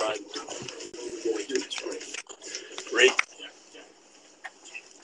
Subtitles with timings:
[0.00, 0.20] tried.
[2.90, 3.12] Great.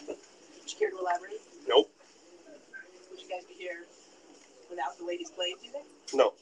[0.08, 1.40] Would you care to elaborate?
[1.68, 1.90] Nope.
[3.10, 3.84] Would you guys be here
[4.70, 5.86] without the ladies' blade, do you think?
[6.14, 6.32] No.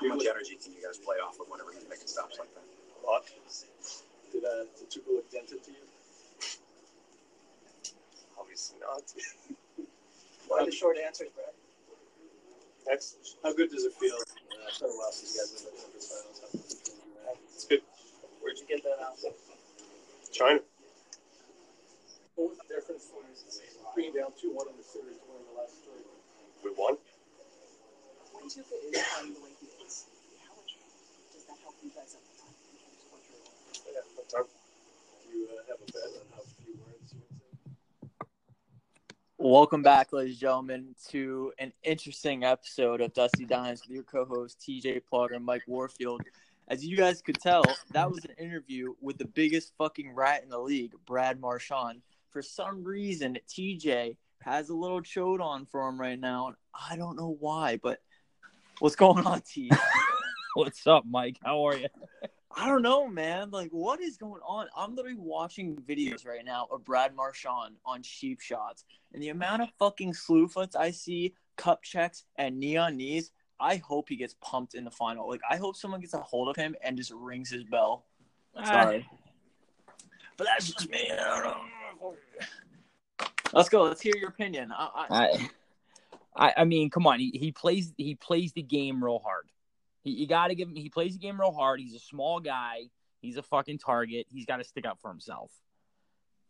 [0.00, 2.64] How much energy can you guys play off of whenever he's making stops like that?
[2.64, 3.24] A lot.
[4.32, 5.84] Did uh, did Tuukka look dented to you?
[8.38, 9.02] Obviously not.
[10.48, 11.54] What are the short answers, Brad?
[12.88, 13.36] Next.
[13.44, 14.14] How good does it feel?
[14.16, 16.40] Uh, it's been a while since you guys have been in the conference finals.
[16.42, 17.02] How good does it feel?
[17.54, 17.82] It's good.
[18.42, 19.36] Where'd you get that outfit?
[20.32, 20.60] China.
[22.36, 23.20] What was the difference from
[23.92, 26.00] being down 2 1 in the series to winning the last three?
[26.64, 26.96] We won.
[28.32, 30.08] When Tuukka is playing the way he is,
[30.40, 30.80] how much
[31.36, 33.92] does that help you guys at the time in terms of what you're doing?
[33.92, 37.44] Yeah, that's our Do you uh, have a bet on how few words you would
[37.44, 38.24] say?
[39.36, 44.64] Welcome back, ladies and gentlemen, to an interesting episode of Dusty Dimes with your co-host
[44.64, 46.22] TJ Plugger and Mike Warfield.
[46.72, 50.48] As you guys could tell, that was an interview with the biggest fucking rat in
[50.48, 52.00] the league, Brad Marchand.
[52.30, 56.96] For some reason, TJ has a little chode on for him right now, and I
[56.96, 57.76] don't know why.
[57.76, 58.00] But
[58.78, 59.70] what's going on, T?
[60.54, 61.36] What's up, Mike?
[61.44, 61.88] How are you?
[62.56, 63.50] I don't know, man.
[63.50, 64.66] Like, what is going on?
[64.74, 69.60] I'm literally watching videos right now of Brad Marchand on cheap shots, and the amount
[69.60, 73.30] of fucking slew foots I see, cup checks, and knee on knees.
[73.62, 75.28] I hope he gets pumped in the final.
[75.28, 78.04] Like, I hope someone gets a hold of him and just rings his bell.
[78.56, 78.64] Ah.
[78.64, 79.08] Sorry,
[80.36, 81.10] but that's just me.
[81.12, 82.16] I don't know.
[83.52, 83.84] Let's go.
[83.84, 84.72] Let's hear your opinion.
[84.76, 85.50] I, I, I,
[86.34, 87.20] I, I mean, come on.
[87.20, 89.46] He, he plays he plays the game real hard.
[90.02, 90.74] He, you got to give him.
[90.74, 91.80] He plays the game real hard.
[91.80, 92.88] He's a small guy.
[93.20, 94.26] He's a fucking target.
[94.28, 95.52] He's got to stick up for himself.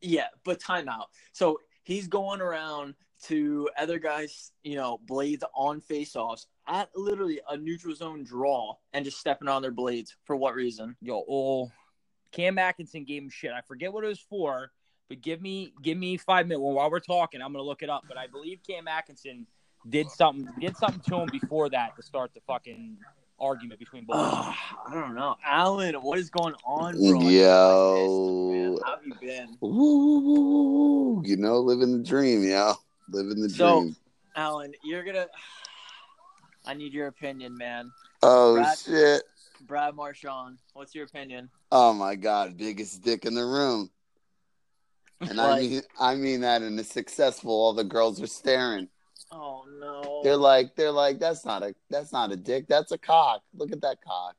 [0.01, 1.07] Yeah, but timeout.
[1.33, 2.95] So he's going around
[3.25, 9.05] to other guys, you know, blades on face-offs at literally a neutral zone draw and
[9.05, 10.17] just stepping on their blades.
[10.25, 10.97] For what reason?
[11.01, 11.71] Yo, oh,
[12.33, 13.53] Cam Atkinson gave him shit.
[13.53, 14.73] I forget what it was for,
[15.09, 16.63] but give me give me five minutes.
[16.63, 18.05] Well, while we're talking, I'm gonna look it up.
[18.09, 19.47] But I believe Cam Atkinson
[19.89, 22.97] did something did something to him before that to start the fucking
[23.39, 24.17] argument between both.
[24.17, 24.41] of them.
[24.49, 24.55] Ugh,
[24.89, 25.95] I don't know, Alan.
[25.97, 27.21] What is going on, bro?
[27.29, 28.79] Yo.
[28.85, 31.23] How have you been, woo.
[31.25, 32.75] You know, living the dream, yo.
[33.13, 33.97] Living the So- dream.
[34.35, 34.73] Alan?
[34.85, 35.27] You're gonna.
[36.65, 37.91] I need your opinion, man.
[38.23, 39.23] Oh Brad- shit.
[39.67, 41.49] Brad Marchand, what's your opinion?
[41.71, 43.91] Oh my god, biggest dick in the room.
[45.21, 48.89] And I mean I mean that in a successful all the girls are staring.
[49.31, 50.21] Oh no.
[50.25, 53.43] They're like they're like, that's not a that's not a dick, that's a cock.
[53.55, 54.35] Look at that cock.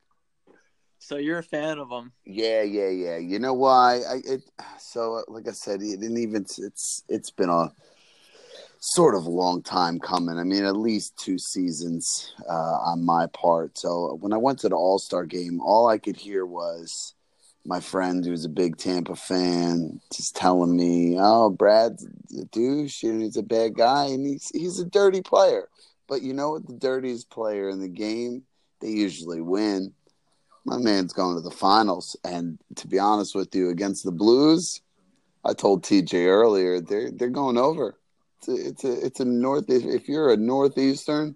[1.00, 2.12] so you're a fan of him?
[2.26, 3.18] Yeah, yeah, yeah.
[3.18, 4.02] You know why?
[4.10, 4.44] I it
[4.80, 7.72] so like I said, it didn't even it's it's been a
[8.86, 10.38] sort of a long time coming.
[10.38, 13.78] I mean, at least two seasons uh, on my part.
[13.78, 17.14] So when I went to the All Star game, all I could hear was
[17.66, 22.06] my friend who's a big Tampa fan just telling me, "Oh, Brad's
[22.38, 25.70] a douche and he's a bad guy and he's he's a dirty player."
[26.10, 26.68] But you know what?
[26.68, 28.44] The dirtiest player in the game,
[28.82, 29.94] they usually win.
[30.66, 34.82] My man's going to the finals, and to be honest with you, against the Blues,
[35.46, 37.98] I told TJ earlier they're they're going over.
[38.48, 39.70] It's a, it's a it's a north.
[39.70, 41.36] If, if you're a northeastern,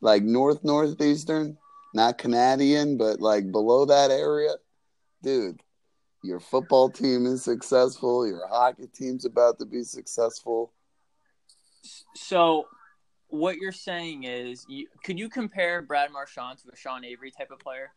[0.00, 1.56] like north northeastern,
[1.94, 4.52] not Canadian, but like below that area,
[5.22, 5.60] dude,
[6.22, 8.26] your football team is successful.
[8.26, 10.72] Your hockey team's about to be successful.
[12.14, 12.66] So,
[13.28, 17.50] what you're saying is, you, could you compare Brad Marchand to a Sean Avery type
[17.50, 17.92] of player?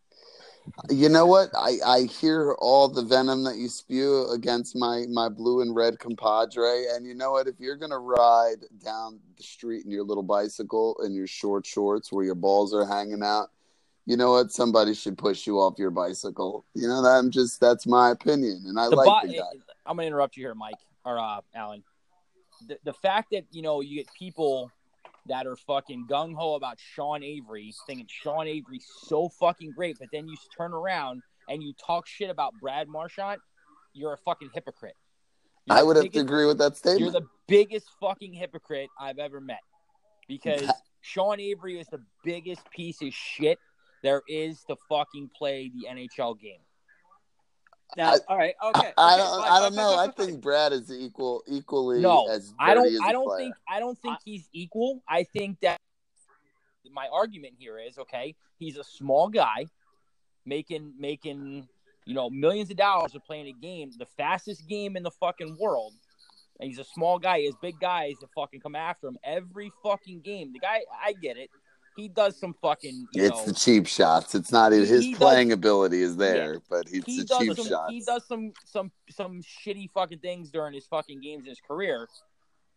[0.89, 1.49] You know what?
[1.55, 5.99] I, I hear all the venom that you spew against my, my blue and red
[5.99, 6.85] compadre.
[6.93, 7.47] And you know what?
[7.47, 11.65] If you're going to ride down the street in your little bicycle in your short
[11.65, 13.49] shorts where your balls are hanging out,
[14.05, 14.51] you know what?
[14.51, 16.65] Somebody should push you off your bicycle.
[16.73, 18.63] You know, that I'm just, that's my opinion.
[18.67, 19.43] And I the like bo- guy.
[19.85, 20.75] I'm gonna interrupt you here, Mike
[21.07, 21.83] or uh, Alan.
[22.67, 24.71] The, the fact that you know you get people
[25.27, 30.09] that are fucking gung ho about Sean Avery, thinking Sean Avery's so fucking great, but
[30.11, 33.39] then you turn around and you talk shit about Brad Marchand,
[33.93, 34.95] you're a fucking hypocrite.
[35.65, 37.01] You're I would have to agree with that statement.
[37.01, 39.59] You're the biggest fucking hypocrite I've ever met
[40.27, 43.59] because That- Sean Avery is the biggest piece of shit
[44.03, 46.59] there is to fucking play the NHL game.
[47.95, 48.91] Now, I- all right, okay.
[48.97, 49.95] I, okay, don't, fine, I don't fine, know.
[49.95, 53.01] fine, I think Brad is equal, equally No, as I don't.
[53.03, 53.45] I don't player.
[53.45, 53.55] think.
[53.69, 55.01] I don't think he's equal.
[55.07, 55.79] I think that
[56.91, 58.35] my argument here is okay.
[58.57, 59.65] He's a small guy,
[60.45, 61.67] making making
[62.05, 65.57] you know millions of dollars of playing a game, the fastest game in the fucking
[65.59, 65.93] world.
[66.59, 67.41] And he's a small guy.
[67.41, 70.53] His big guys that fucking come after him every fucking game.
[70.53, 71.51] The guy, I get it.
[71.97, 73.07] He does some fucking.
[73.13, 74.33] You It's know, the cheap shots.
[74.35, 76.59] It's not He- his he does- playing ability is there, Yeah.
[76.69, 77.91] but it's he the does cheap some shots.
[77.91, 82.07] he does some some some shitty fucking things during his fucking games in his career,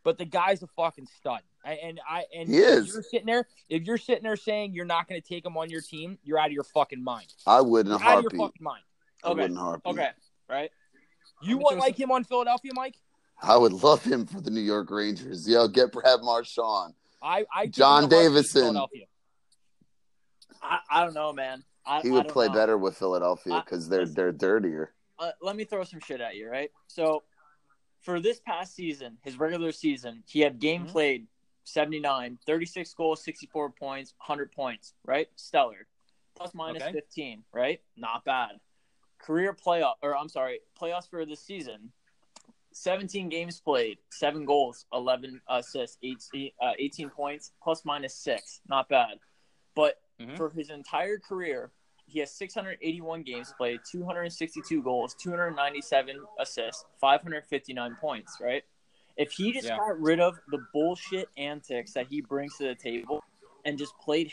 [0.03, 1.41] but the guy's a fucking stud.
[1.65, 2.93] And I and He if is.
[2.95, 5.69] you're sitting there, if you're sitting there saying you're not going to take him on
[5.69, 7.27] your team, you're out of your fucking mind.
[7.47, 8.83] I wouldn't a You're out of your fucking mind.
[9.23, 9.43] I Okay.
[9.43, 9.93] would in a heartbeat.
[9.93, 10.11] Okay,
[10.49, 10.71] right?
[11.43, 12.97] You Let me want throw like him on Philadelphia, Mike?
[13.43, 15.47] I would love him for the New York Rangers.
[15.49, 16.95] Yo, get Brad Marchand.
[17.23, 18.77] I I John him in Davison.
[20.61, 20.81] Philadelphia.
[20.91, 21.65] I, I don't know, man.
[21.87, 22.55] I, He would don't play know.
[22.55, 24.93] better with Philadelphia because they're they're dirtier.
[25.19, 26.71] uh, let me throw some shit at you, right?
[26.87, 27.23] So,
[28.01, 30.91] for this past season, his regular season, he had game Mhm.
[30.91, 31.27] played
[31.65, 35.29] 79, 36 goals, 64 points, 100 points, right?
[35.37, 35.87] Stellar.
[36.35, 36.93] Plus minus Okay.
[36.93, 37.83] 15, right?
[37.97, 38.61] Not bad.
[39.19, 41.93] Career playoff, or I'm sorry, playoffs for this season,
[42.73, 48.61] 17 games played, 7 goals, 11 assists, 18, uh, 18 points, plus minus 6.
[48.69, 49.19] Not bad.
[49.75, 50.37] But Mhm.
[50.37, 51.71] for his entire career,
[52.07, 58.65] he has 681 games played, 262 goals, 297 assists, 559 points, right?
[59.17, 59.77] If he just Yeah.
[59.77, 63.23] got rid of the bullshit antics that he brings to the table
[63.65, 64.33] and just played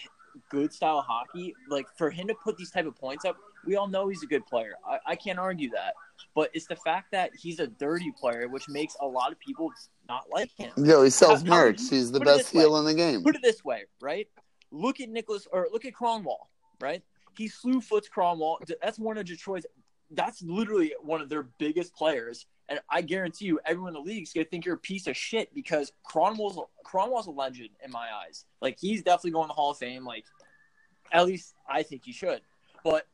[0.49, 3.87] good style hockey, like for him to put these type of points up, we all
[3.87, 4.75] know he's a good player.
[4.87, 5.93] I, I can't argue that.
[6.33, 9.71] But it's the fact that he's a dirty player, which makes a lot of people
[10.07, 10.71] not like him.
[10.77, 11.81] Yo, he sells How- how- merch.
[11.89, 12.61] He's the best this way.
[12.61, 13.23] heel in the game.
[13.23, 14.27] Put it this way, right?
[14.71, 16.47] Look at Nicholas or look at Kronwall,
[16.79, 17.03] right?
[17.37, 18.57] He slew foots Kronwall.
[18.81, 19.65] That's one of Detroit's.
[20.11, 24.23] That's literally one of their biggest players, and I guarantee you, everyone in the league
[24.23, 28.07] is gonna think you're a piece of shit because Kronwall's Kronwall's a legend in my
[28.25, 28.45] eyes.
[28.61, 30.05] Like he's definitely going to the Hall of Fame.
[30.05, 30.25] Like
[31.11, 32.41] at least I think he should.
[32.83, 33.07] But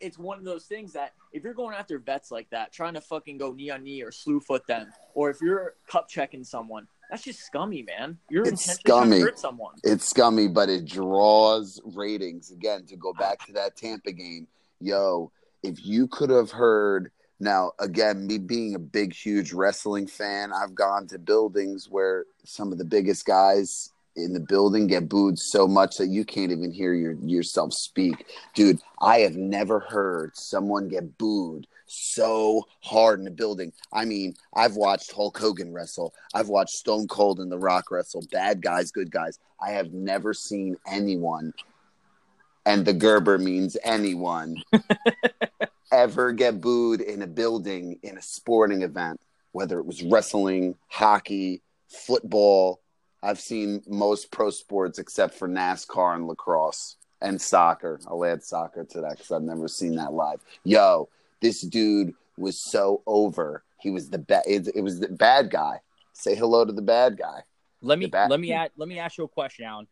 [0.00, 3.00] it's one of those things that if you're going after vets like that, trying to
[3.00, 6.86] fucking go knee on knee or slew foot them, or if you're cup checking someone,
[7.10, 8.18] that's just scummy, man.
[8.30, 9.20] You're It's intentionally scummy.
[9.20, 9.74] hurt someone.
[9.84, 12.50] It's scummy, but it draws ratings.
[12.50, 14.46] Again, to go back to that Tampa game,
[14.80, 15.32] yo,
[15.62, 17.10] if you could have heard
[17.40, 22.72] now, again, me being a big, huge wrestling fan, I've gone to buildings where some
[22.72, 26.72] of the biggest guys in the building get booed so much that you can't even
[26.72, 28.26] hear your, yourself speak.
[28.54, 33.72] Dude, I have never heard someone get booed so hard in the building.
[33.92, 36.14] I mean, I've watched Hulk Hogan wrestle.
[36.34, 38.24] I've watched Stone Cold and The Rock wrestle.
[38.30, 39.38] Bad guys, good guys.
[39.60, 41.52] I have never seen anyone,
[42.64, 44.62] and the Gerber means anyone,
[45.92, 49.20] ever get booed in a building in a sporting event,
[49.52, 52.80] whether it was wrestling, hockey, football.
[53.22, 58.00] I've seen most pro sports except for NASCAR and lacrosse and soccer.
[58.06, 60.40] I'll add soccer to that because I've never seen that live.
[60.64, 61.08] Yo,
[61.40, 63.64] this dude was so over.
[63.80, 64.42] He was the bad.
[64.46, 65.80] It, it was the bad guy.
[66.12, 67.42] Say hello to the bad guy.
[67.80, 69.86] Let me bat- let me add, let me ask you a question, Alan.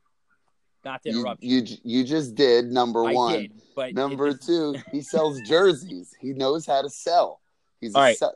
[0.84, 1.62] Not to interrupt you.
[1.62, 3.32] you you just did number I one.
[3.32, 6.14] did, but Number it- two, he sells jerseys.
[6.20, 7.40] He knows how to sell.
[7.80, 8.16] He's a All right.
[8.16, 8.30] sa-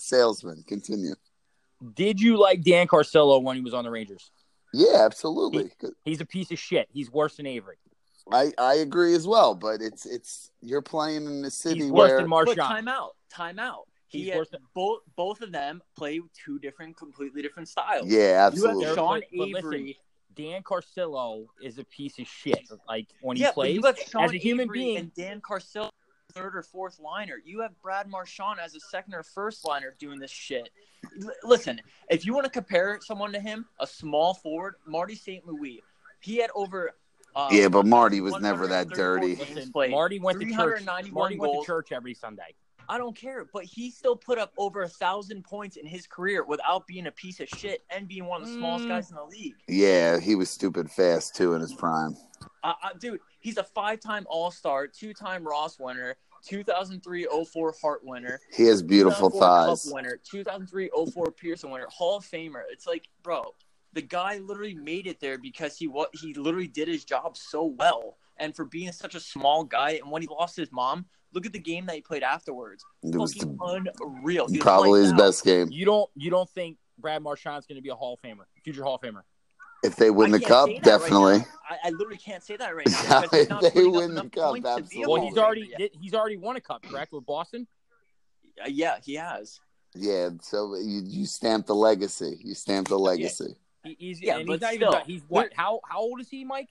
[0.00, 0.64] salesman.
[0.68, 1.14] Continue.
[1.94, 4.30] Did you like Dan Carcillo when he was on the Rangers?
[4.72, 5.70] Yeah, absolutely.
[6.04, 6.88] He's a piece of shit.
[6.92, 7.76] He's worse than Avery.
[8.32, 12.10] I, I agree as well, but it's it's you're playing in a city He's worse
[12.10, 13.86] where than But time out, time out.
[14.08, 18.06] He He's worse than- both both of them play two different, completely different styles.
[18.08, 18.84] yeah, You absolutely.
[18.86, 19.98] have Sean But- but listen, Avery.
[20.34, 22.68] Dan Carcillo is a piece of shit.
[22.88, 24.96] Like when he yeah, plays but you have Sean as a human Avery being.
[24.98, 25.90] and Dan Carcillo,
[26.32, 27.36] third or fourth liner.
[27.44, 30.68] You have Brad Marchand as a second or first liner doing this shit.
[31.22, 35.46] L- listen, if you want to compare someone to him, a small forward, Marty St.
[35.46, 35.80] Louis,
[36.20, 36.90] he had over.
[37.36, 39.36] Uh, yeah, but Marty was never that dirty.
[39.36, 40.80] Listen, Marty went to church.
[40.80, 42.54] 391 Marty went to church every Sunday.
[42.88, 46.44] I don't care, but he still put up over a thousand points in his career
[46.44, 48.88] without being a piece of shit and being one of the smallest Mm.
[48.88, 49.54] guys in the league.
[49.68, 52.16] Yeah, he was stupid fast too in his prime.
[52.62, 56.16] Uh, uh, dude, he's a five-time All-Star, two-time Ross winner,
[56.48, 59.92] 2003-04 Hart winner, He has beautiful 2004 Cup thighs.
[59.92, 62.62] winner, 2003-04 Pearson winner, Hall of Famer.
[62.70, 63.52] It's like, bro,
[63.96, 67.64] the guy literally made it there because he what he literally did his job so
[67.64, 71.46] well, and for being such a small guy, and when he lost his mom, look
[71.46, 72.84] at the game that he played afterwards.
[73.02, 74.48] It was Fucking the, unreal.
[74.48, 75.18] He was probably his out.
[75.18, 75.68] best game.
[75.70, 78.84] You don't you don't think Brad Marchand's going to be a Hall of Famer, future
[78.84, 79.22] Hall of Famer?
[79.82, 81.44] If they win I the cup, say that right definitely.
[81.70, 83.02] I, I literally can't say that right now.
[83.02, 85.06] Yeah, because he's not they win the cup, points to be a absolutely.
[85.06, 87.66] Well, he's already Famer he's already won a cup, correct, with Boston.
[88.62, 89.58] Uh, yeah, he has.
[89.94, 92.38] Yeah, so you you stamp the legacy.
[92.44, 93.56] You stamp the legacy.
[93.86, 95.02] He, he's Yeah, and but he's not still, even done.
[95.06, 95.52] He's what?
[95.54, 96.68] How how old is he, Mike?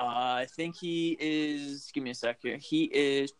[0.00, 0.04] Uh,
[0.40, 1.90] I think he is.
[1.92, 2.56] Give me a sec here.
[2.56, 3.32] He is.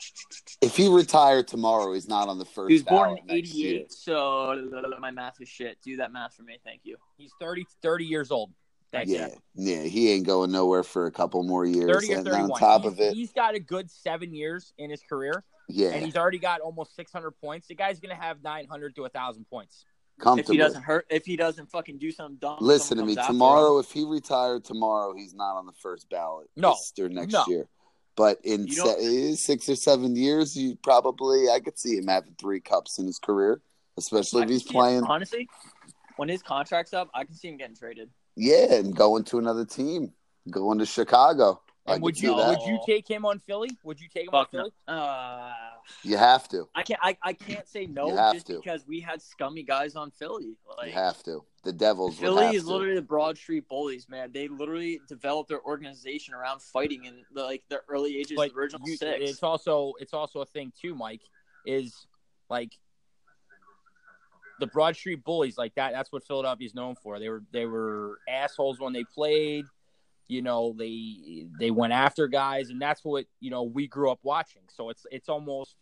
[0.61, 2.69] If he retired tomorrow, he's not on the first.
[2.69, 4.69] He was born in '88, so
[5.01, 5.79] my math is shit.
[5.83, 6.97] Do that math for me, thank you.
[7.17, 8.53] He's 30, 30 years old.
[8.93, 9.11] Thanks.
[9.11, 11.91] Yeah, yeah, he ain't going nowhere for a couple more years.
[11.91, 12.51] 30 or and 31.
[12.51, 15.91] on top he's, of it, he's got a good seven years in his career, yeah,
[15.91, 17.69] and he's already got almost 600 points.
[17.69, 19.87] The guy's going to have 900 to 1,000 points.
[20.25, 23.15] If he doesn't hurt, if he doesn't fucking do something dumb, Listen to me.
[23.15, 23.35] comes him.
[23.35, 26.49] Tomorrow, if he retired tomorrow, he's not on the first ballot.
[26.57, 26.71] No.
[26.73, 27.45] this- or next No.
[27.49, 27.69] year.
[28.17, 32.61] But in se- six or seven years, you probably I could see him having three
[32.61, 33.63] cups in his career,
[33.97, 35.05] especially I if he's see it- playing.
[35.05, 35.49] honestly,
[36.17, 38.11] when his contract's up, I can see him getting traded.
[38.37, 40.13] Yeah, and going to another team,
[40.51, 41.63] going to Chicago.
[41.87, 43.71] And could would you would you take him on Philly?
[43.85, 44.53] Would you take him on Fuck
[44.87, 44.93] no.
[44.93, 45.53] Uh,
[46.03, 46.69] You have to.
[46.75, 47.01] I can't.
[47.03, 48.57] I, I can't say no just to.
[48.57, 50.57] because we had scummy guys on Philly.
[50.79, 51.45] Like you have to.
[51.63, 52.17] The Devils.
[52.17, 52.69] would Philly have is to.
[52.73, 54.31] literally the Broad Street Bullies, man.
[54.33, 58.55] They literally developed their organization around fighting in the, like the early ages But of
[58.55, 59.31] the original you- six.
[59.31, 61.21] it's also it's also a thing too, Mike.
[61.67, 62.07] Is
[62.49, 62.73] like
[64.59, 65.93] the Broad Street Bullies, like that.
[65.93, 67.19] That's what Philadelphia is known for.
[67.19, 69.65] They were they were assholes when they played.
[70.31, 74.21] You know, they they went after guys, and that's what you know we grew up
[74.23, 74.63] watching.
[74.69, 75.75] So it's it's almost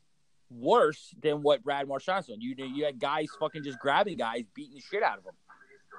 [0.50, 2.40] worse than what Brad Marchand's doing.
[2.40, 5.34] You you had guys fucking just grabbing guys, beating the shit out of them.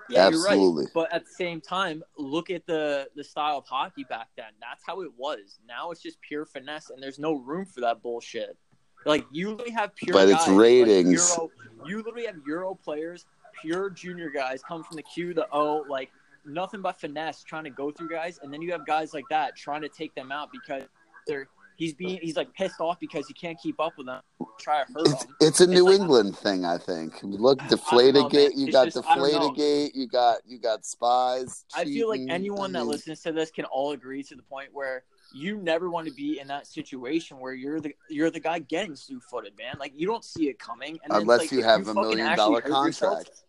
[0.10, 0.86] Yeah, you're Absolutely.
[0.86, 0.94] right.
[0.96, 4.52] But at the same time, look at the the style of hockey back then.
[4.60, 5.60] That's how it was.
[5.68, 8.58] Now it's just pure finesse, and there's no room for that bullshit.
[9.06, 10.14] Like you literally have pure.
[10.14, 11.30] But it's guys, like ratings.
[11.38, 11.52] Euro,
[11.86, 13.26] you literally have Euro players,
[13.62, 16.10] pure junior guys, come from the Q, the O, like
[16.46, 19.56] nothing but finesse, trying to go through guys, and then you have guys like that
[19.56, 20.84] trying to take them out because
[21.28, 24.22] they're he's being he's like pissed off because he can't keep up with them,
[24.60, 25.36] try to hurt It's, them.
[25.42, 27.20] it's a New like- England thing, I think.
[27.24, 28.52] Look, Deflategate.
[28.56, 29.18] You got just- I.
[29.18, 29.92] Deflategate.
[29.96, 31.66] You got you got spies.
[31.76, 34.70] I feel like anyone I that listens to this can all agree to the point
[34.74, 38.60] where you never want to be in that situation where you're the you're the guy
[38.60, 39.76] getting slew footed, man.
[39.80, 42.86] Like you don't see it coming, and Unless like, you have a million dollar hurt
[42.88, 43.44] yourself contract.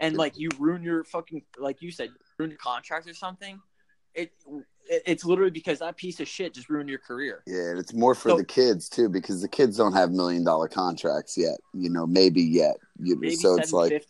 [0.00, 3.60] and like you ruin your fucking like you said ruin your contract or something.
[4.14, 4.32] It,
[4.88, 7.42] it it's literally because that piece of shit just ruined your career.
[7.46, 10.44] Yeah, and it's more for So- the kids too, because the kids don't have million
[10.44, 11.58] dollar contracts yet.
[11.74, 12.76] You know, maybe yet.
[12.98, 14.08] You, Maybe so it's like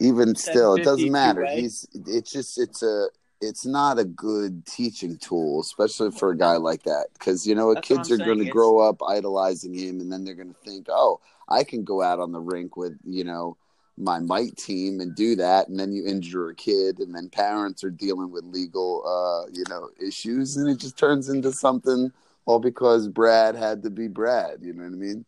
[0.00, 1.40] even still, it doesn't matter.
[1.40, 1.60] two-way.
[1.60, 3.08] He's it's just it's a
[3.40, 7.74] it's not a good teaching tool, especially for a guy like that, because you know
[7.74, 11.20] kids are going to grow up idolizing him, and then they're going to think, oh,
[11.48, 13.56] I can go out on the rink with you know
[13.98, 17.82] my might team and do that, and then you injure a kid, and then parents
[17.84, 22.12] are dealing with legal uh, you know issues, and it just turns into something
[22.46, 24.58] all because Brad had to be Brad.
[24.62, 25.24] You know what I mean?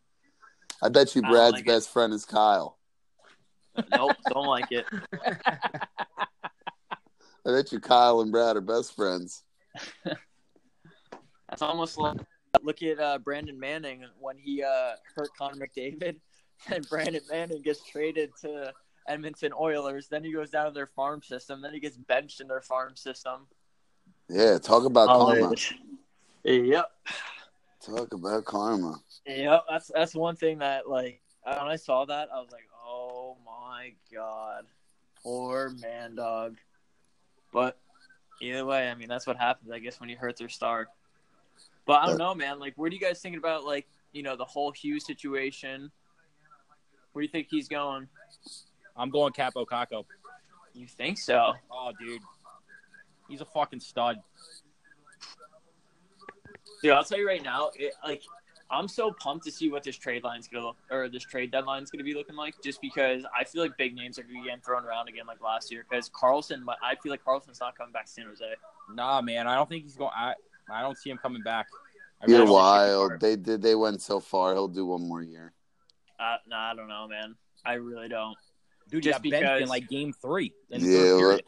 [0.81, 1.67] I bet you Brad's like it.
[1.67, 2.77] best friend is Kyle.
[3.95, 4.85] nope, don't like it.
[7.45, 9.43] I bet you Kyle and Brad are best friends.
[10.03, 12.17] That's almost like
[12.63, 16.15] look at uh, Brandon Manning when he uh, hurt Connor McDavid,
[16.71, 18.73] and Brandon Manning gets traded to
[19.07, 20.07] Edmonton Oilers.
[20.07, 21.61] Then he goes down to their farm system.
[21.61, 23.47] Then he gets benched in their farm system.
[24.29, 25.53] Yeah, talk about karma.
[26.43, 26.91] Yep,
[27.85, 28.99] Talk about karma.
[29.25, 29.63] yep.
[29.69, 33.93] That's that's one thing that like when I saw that I was like, oh my
[34.13, 34.65] god,
[35.23, 36.57] poor man dog.
[37.51, 37.77] But
[38.41, 40.87] either way, I mean that's what happens, I guess, when you hurt their star.
[41.85, 42.59] But I don't know, man.
[42.59, 45.91] Like, what are you guys thinking about, like, you know, the whole Hughes situation?
[47.13, 48.07] Where do you think he's going?
[48.95, 50.05] I'm going Capo Caco.
[50.73, 51.53] You think so?
[51.69, 52.21] Oh, dude,
[53.29, 54.17] he's a fucking stud.
[56.81, 58.23] Dude, I'll tell you right now, it, like,
[58.69, 61.91] I'm so pumped to see what this trade line's gonna look, or this trade deadline's
[61.91, 64.61] gonna be looking like, just because I feel like big names are gonna be getting
[64.61, 65.85] thrown around again like last year.
[65.89, 68.45] Because Karlsson, I feel like Karlsson's not coming back to San Jose.
[68.93, 70.11] Nah, man, I don't think he's going.
[70.15, 70.35] I
[70.71, 71.67] I don't see him coming back.
[72.21, 73.19] I You're wild.
[73.19, 73.61] They did.
[73.61, 74.53] They went so far.
[74.53, 75.53] He'll do one more year.
[76.21, 77.35] Uh, nah, I don't know, man.
[77.65, 78.37] I really don't.
[78.89, 80.53] Dude, Just just benched in like game three.
[80.69, 81.43] In Yeah, third period.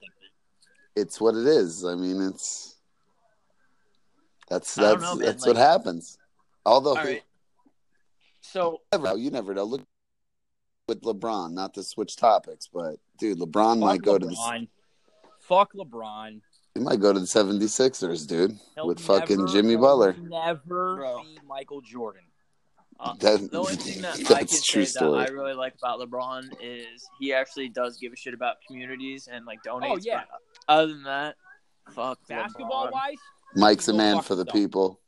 [0.95, 1.83] It's what it is.
[1.85, 2.75] I mean, it's
[4.49, 6.17] that's that's know, that's Like- what happens.
[6.65, 7.23] Although All right.
[8.41, 9.15] So you never know.
[9.15, 9.63] You never know.
[9.63, 9.81] Look
[10.87, 14.67] with LeBron, not to switch topics, but dude, LeBron might go to the
[15.39, 16.41] Fuck LeBron.
[16.73, 20.13] he might go to the 76ers, dude, He'll with fucking Jimmy Butler.
[20.19, 21.23] Never Bro.
[21.23, 22.23] be Michael Jordan.
[22.99, 25.19] Uh, That- the only thing that I can true say story.
[25.23, 29.27] that I really like about LeBron is he actually does give a shit about communities
[29.31, 29.89] and like donates.
[29.91, 30.23] Oh, yeah.
[30.29, 31.35] but Other than that,
[31.91, 32.91] fuck Basketball LeBron.
[32.91, 33.15] wise,
[33.55, 34.53] Mike's a man for the yourself.
[34.53, 34.99] people.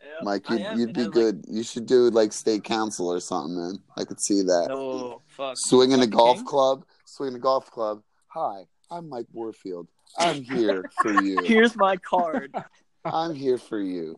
[0.00, 1.44] Yep, Mike, you'd, you'd be then, like, good.
[1.48, 3.78] you should do like state council or something, man.
[3.96, 4.66] I could see that.
[4.68, 5.56] No, fuck.
[5.58, 6.46] Swinging a golf King?
[6.46, 6.84] club.
[7.04, 8.02] Swinging a golf club.
[8.28, 9.88] Hi, I'm Mike Warfield.
[10.18, 11.40] I'm here for you.
[11.44, 12.54] Here's my card.
[13.04, 14.16] I'm here for you.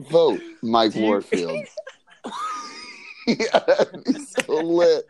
[0.00, 1.66] Vote Mike Do you- Warfield.
[3.26, 5.04] yeah, that'd be so lit.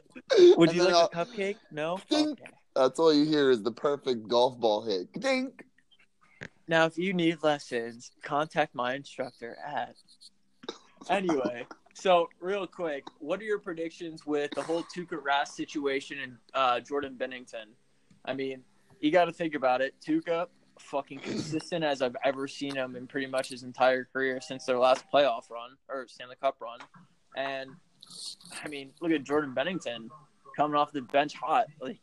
[0.56, 1.56] Would And you like I'll- a cupcake?
[1.70, 2.00] No.
[2.10, 2.30] Ding.
[2.32, 2.42] Okay.
[2.74, 5.12] That's all you hear is the perfect golf ball hit.
[5.20, 5.64] Dink.
[6.68, 9.94] Now, if you need lessons, contact my instructor at.
[11.08, 11.64] Anyway,
[11.94, 16.80] so real quick, what are your predictions with the whole Tuukka Rask situation and uh,
[16.80, 17.66] Jordan Binnington?
[18.24, 18.62] I mean,
[19.00, 19.94] you got to think about it.
[20.04, 20.46] Tuukka,
[20.80, 24.78] fucking consistent as I've ever seen him in pretty much his entire career since their
[24.78, 26.78] last playoff run or Stanley Cup run.
[27.36, 27.70] And
[28.64, 30.08] I mean, look at Jordan Binnington
[30.56, 31.66] coming off the bench hot.
[31.80, 32.00] Like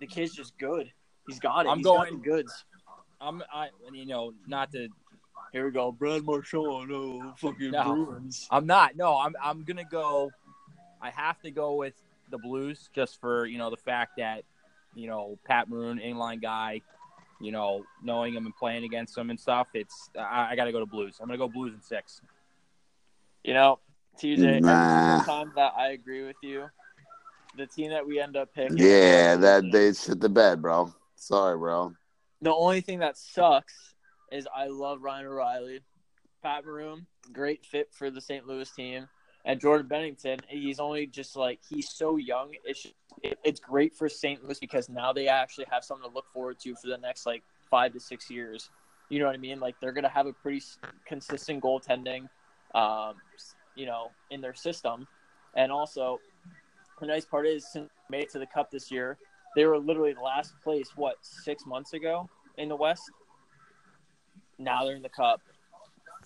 [0.00, 0.90] the kid's just good.
[1.26, 1.68] He's got it.
[1.70, 2.64] I'm He's going- goods.
[3.20, 4.88] I'm, I, you know, not to.
[5.52, 6.88] Here we go, Brad Marchand.
[6.88, 7.94] No fucking No.
[8.04, 8.46] Bruins.
[8.50, 8.96] I'm not.
[8.96, 9.34] No, I'm.
[9.42, 10.30] I'm gonna go.
[11.00, 11.94] I have to go with
[12.30, 14.42] the Blues just for you know the fact that
[14.94, 16.82] you know Pat Maroon, inline guy.
[17.40, 19.68] You know, knowing him and playing against him and stuff.
[19.74, 21.18] It's I, I got to go to Blues.
[21.20, 22.20] I'm gonna go Blues in six.
[23.42, 23.78] You know,
[24.18, 25.16] TJ, Nah.
[25.16, 26.66] every time that I agree with you,
[27.56, 28.78] the team that we end up picking.
[28.78, 30.92] Yeah, that they shit the bed, bro.
[31.16, 31.92] Sorry, bro.
[32.40, 33.94] The only thing that sucks
[34.32, 35.80] is I love Ryan O'Reilly,
[36.42, 38.46] Pat Maroon, great fit for the St.
[38.46, 39.08] Louis team,
[39.44, 40.40] and Jordan Binnington.
[40.48, 42.52] He's only just like he's so young.
[42.64, 42.86] It's
[43.22, 44.42] it's great for St.
[44.42, 47.42] Louis because now they actually have something to look forward to for the next like
[47.70, 48.70] five to six years.
[49.08, 49.60] You know what I mean?
[49.60, 50.62] Like they're gonna have a pretty
[51.06, 52.28] consistent goaltending,
[52.74, 53.14] um,
[53.74, 55.06] you know, in their system,
[55.54, 56.20] and also
[57.00, 59.18] the nice part is since made it to the Cup this year,
[59.56, 63.10] they were literally last place what six months ago in the West.
[64.58, 65.40] Now they're in the Cup.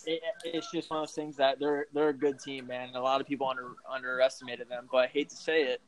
[0.07, 2.91] It, it's just one of those things that they're they're a good team, man.
[2.95, 5.81] A lot of people under underestimated them, but I hate to say it.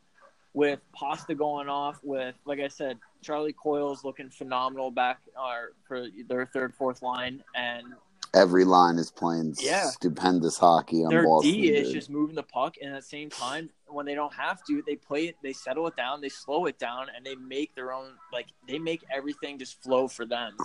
[0.52, 6.06] With Pasta going off, with like I said, Charlie Coyle's looking phenomenal back or for
[6.28, 7.84] their third, fourth line, and
[8.32, 9.90] Every line is playing Yeah.
[9.90, 11.52] stupendous hockey on their Boston.
[11.52, 11.94] D is dude.
[11.96, 14.94] just moving the puck, and at the same time, when they don't have to, they
[14.94, 18.12] play it, they settle it down, they slow it down, and they make their own
[18.32, 20.56] like they make everything just flow for them.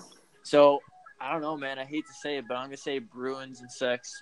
[0.44, 0.82] So
[1.26, 1.80] I don't know, man.
[1.80, 4.22] I hate to say it, but I'm gonna say Bruins and six.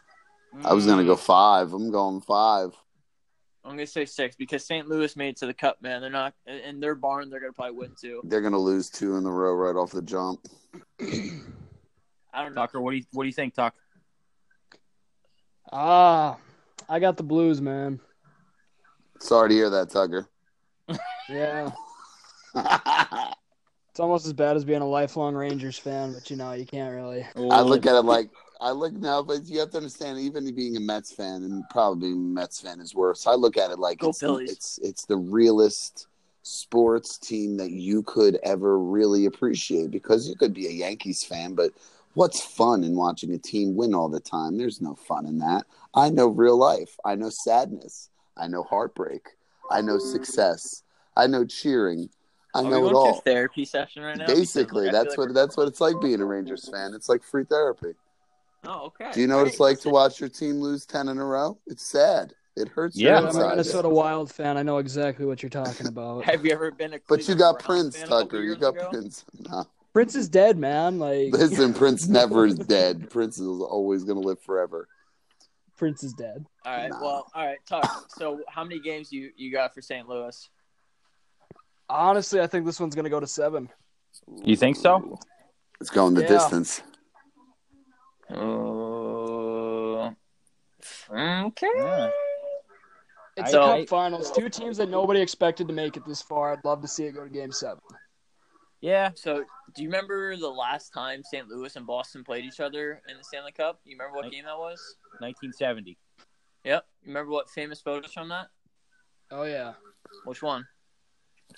[0.64, 1.74] I was gonna go Mm, five.
[1.74, 2.72] I'm going five.
[3.66, 4.88] I'm gonna say six because St.
[4.88, 6.00] Louis made it to the Cup, man.
[6.00, 7.30] They're not in their barn.
[7.30, 8.22] They're gonna probably win two.
[8.24, 10.48] They're gonna lose two in a row right off the jump.
[11.02, 12.62] I don't know.
[12.62, 13.76] Tucker, what do you what do you think, Tuck?
[15.74, 16.38] Ah,
[16.88, 18.00] I got the Blues, man.
[19.20, 20.30] Sorry to hear that, Tucker.
[21.28, 21.72] Yeah,
[23.94, 26.92] it's almost as bad as being a lifelong Rangers fan, but you know you can't
[26.96, 27.28] really.
[27.52, 30.76] I look at it like I look now, but you have to understand, even being
[30.78, 33.28] a Mets fan, and probably being a Mets fan is worse.
[33.28, 34.52] I look at it like Go it's, Phillies.
[34.52, 36.08] it's it's the realest
[36.42, 41.54] sports team that you could ever really appreciate because you could be a Yankees fan,
[41.54, 41.70] but
[42.16, 44.58] what's fun in watching a team win all the time?
[44.58, 45.68] There's no fun in that.
[45.94, 46.98] I know real life.
[47.06, 48.10] I know sadness.
[48.36, 49.38] I know heartbreak.
[49.70, 50.82] I know success.
[51.16, 52.10] I know cheering.
[52.56, 53.22] I Are know it all.
[53.22, 54.26] therapy session right now?
[54.26, 56.94] Because, Basically, like, that's what we're- that's what it's like being a Rangers fan.
[56.94, 57.94] It's like free therapy.
[58.66, 59.10] Oh, okay.
[59.14, 61.58] Do you know what it's like to watch your team lose ten in a row?
[61.68, 62.34] It's sad.
[62.56, 62.96] It hurts.
[62.96, 63.18] Yeah.
[63.18, 63.50] I'm a insides.
[63.50, 64.58] Minnesota Wild fan.
[64.58, 66.24] I know exactly what you're talking about.
[66.26, 67.00] Have you ever been a?
[67.10, 68.42] But you got Browns Prince, fan a couple Tucker.
[68.44, 68.90] You got ago?
[68.90, 69.26] Prince.
[69.50, 69.66] No.
[69.92, 70.98] Prince is dead, man.
[71.00, 73.10] Like Listen, Prince never is dead.
[73.10, 74.88] Prince is always going to live forever.
[75.76, 76.46] Prince is dead.
[76.66, 76.90] All right.
[76.90, 77.02] Nah.
[77.02, 77.58] Well, all right.
[77.68, 78.06] Talk.
[78.10, 80.08] So, how many games you you got for St.
[80.08, 80.50] Louis?
[81.90, 83.70] Honestly, I think this one's gonna go to seven.
[84.44, 85.20] You think so?
[85.82, 86.28] It's going the Yeah.
[86.28, 86.82] distance.
[88.30, 90.12] Uh,
[91.12, 91.68] okay.
[91.76, 92.10] Yeah.
[93.36, 94.32] It's So- the Cup Finals.
[94.32, 96.54] Two teams that nobody expected to make it this far.
[96.54, 97.82] I'd love to see it go to Game Seven.
[98.82, 99.12] Yeah.
[99.16, 99.44] So,
[99.74, 101.48] do you remember the last time St.
[101.48, 103.80] Louis and Boston played each other in the Stanley Cup?
[103.86, 104.98] You remember what Like- game that was?
[105.20, 105.98] 1970.
[106.64, 106.86] Yep.
[107.02, 108.50] You remember what famous photos from that?
[109.32, 109.74] Oh yeah,
[110.26, 110.68] Which one?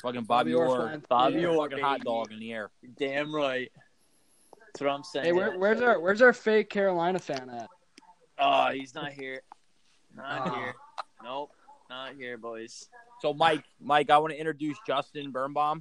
[0.01, 1.01] Fucking Bobby, Bobby Orr Orr.
[1.09, 1.47] Bobby yeah.
[1.47, 2.71] Orr, Fucking hot dog in the air.
[2.97, 3.71] Damn right.
[4.67, 5.25] That's what I'm saying.
[5.25, 7.69] Hey, where, where's our where's our fake Carolina fan at?
[8.37, 9.41] Oh, he's not here.
[10.15, 10.55] Not Ah.
[10.55, 10.75] here.
[11.23, 11.51] Nope.
[11.89, 12.89] Not here, boys.
[13.21, 15.79] So, Mike, Mike, I want to introduce Justin Birnbaum.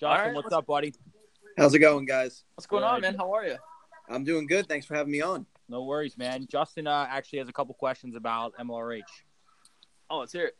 [0.00, 0.94] Justin, All right, what's let's- up, buddy?
[1.58, 2.44] How's it going, guys?
[2.54, 3.14] What's going on, man?
[3.14, 3.56] How are you?
[4.08, 4.68] I'm doing good.
[4.68, 5.46] Thanks for having me on.
[5.68, 6.46] No worries, man.
[6.48, 9.02] Justin uh, actually has a couple questions about MLRH.
[10.08, 10.56] Oh, let's hear it.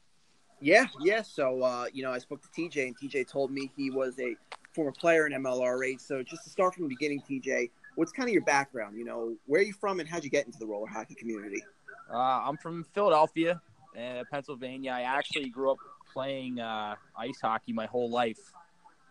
[0.60, 1.22] Yeah, yeah.
[1.22, 4.36] So, uh, you know, I spoke to TJ, and TJ told me he was a
[4.74, 6.00] former player in MLRH.
[6.00, 8.96] So, just to start from the beginning, TJ, what's kind of your background?
[8.96, 11.62] You know, where are you from, and how'd you get into the roller hockey community?
[12.10, 13.60] Uh, I'm from Philadelphia,
[13.96, 14.92] uh, Pennsylvania.
[14.92, 15.78] I actually grew up
[16.12, 18.40] playing uh, ice hockey my whole life,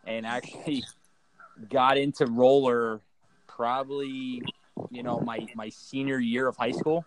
[0.05, 0.83] and actually
[1.69, 3.01] got into roller
[3.47, 4.41] probably,
[4.89, 7.05] you know, my my senior year of high school.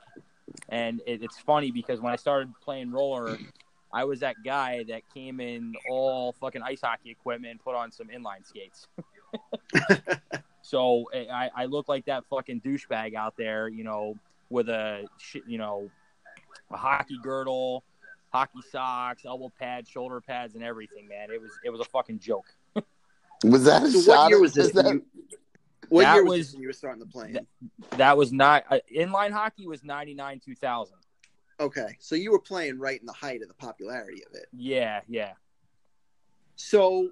[0.68, 3.38] And it, it's funny because when I started playing roller,
[3.92, 7.90] I was that guy that came in all fucking ice hockey equipment and put on
[7.90, 8.87] some inline skates.
[10.62, 14.16] so I, I look like that fucking douchebag out there, you know,
[14.51, 15.90] with a shit, you know,
[16.70, 17.83] a hockey girdle,
[18.31, 21.09] hockey socks, elbow pads, shoulder pads, and everything.
[21.09, 22.46] Man, it was it was a fucking joke.
[23.44, 24.16] Was that a So shot?
[24.24, 24.72] what year was this?
[24.72, 25.01] that-
[25.90, 27.33] what That year was, was- when you were starting to play?
[27.33, 27.46] That-
[27.96, 30.96] That was not uh, inline hockey was ninety nine two thousand.
[31.60, 34.46] Okay, so you were playing right in the height of the popularity of it.
[34.52, 35.32] Yeah, yeah.
[36.56, 37.10] So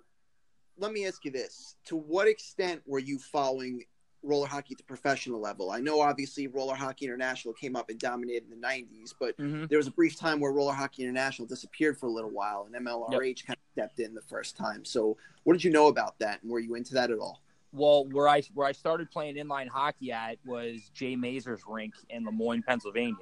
[0.78, 3.84] let me ask you this: To what extent were you following
[4.22, 5.70] roller hockey at the professional level?
[5.70, 9.64] I know obviously Roller Hockey International came up and dominated in the '90s, but hmm
[9.66, 12.86] there was a brief time where Roller Hockey International disappeared for a little while, and
[12.86, 14.84] MLRH kind of stepped in the first time.
[14.84, 17.42] So, what did you know about that, and were you into that at all?
[17.72, 22.24] Well, where I where I started playing inline hockey at was Jay Mazer's rink in
[22.24, 23.16] Lemoyne, Pennsylvania.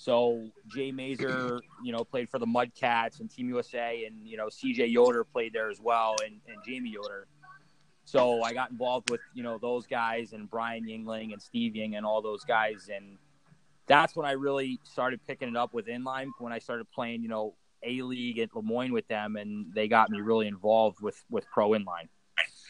[0.00, 4.46] So Jay Mazur, you know, played for the Mudcats and Team USA, and you know
[4.46, 7.26] CJ Yoder played there as well, and, and Jamie Yoder.
[8.06, 11.96] So I got involved with you know those guys and Brian Yingling and Steve Ying
[11.96, 13.18] and all those guys, and
[13.86, 16.30] that's when I really started picking it up with inline.
[16.38, 20.08] When I started playing, you know, A League at Lemoyne with them, and they got
[20.08, 22.08] me really involved with with pro inline.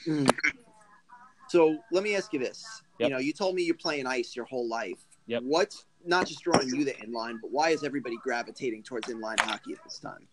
[0.04, 0.26] Mm-hmm.
[1.48, 3.08] So let me ask you this: Yep.
[3.08, 4.98] You know, you told me you're playing ice your whole life.
[5.28, 5.44] Yep.
[5.44, 9.72] What's not just drawing you to inline, but why is everybody gravitating towards inline hockey
[9.72, 10.26] at this time?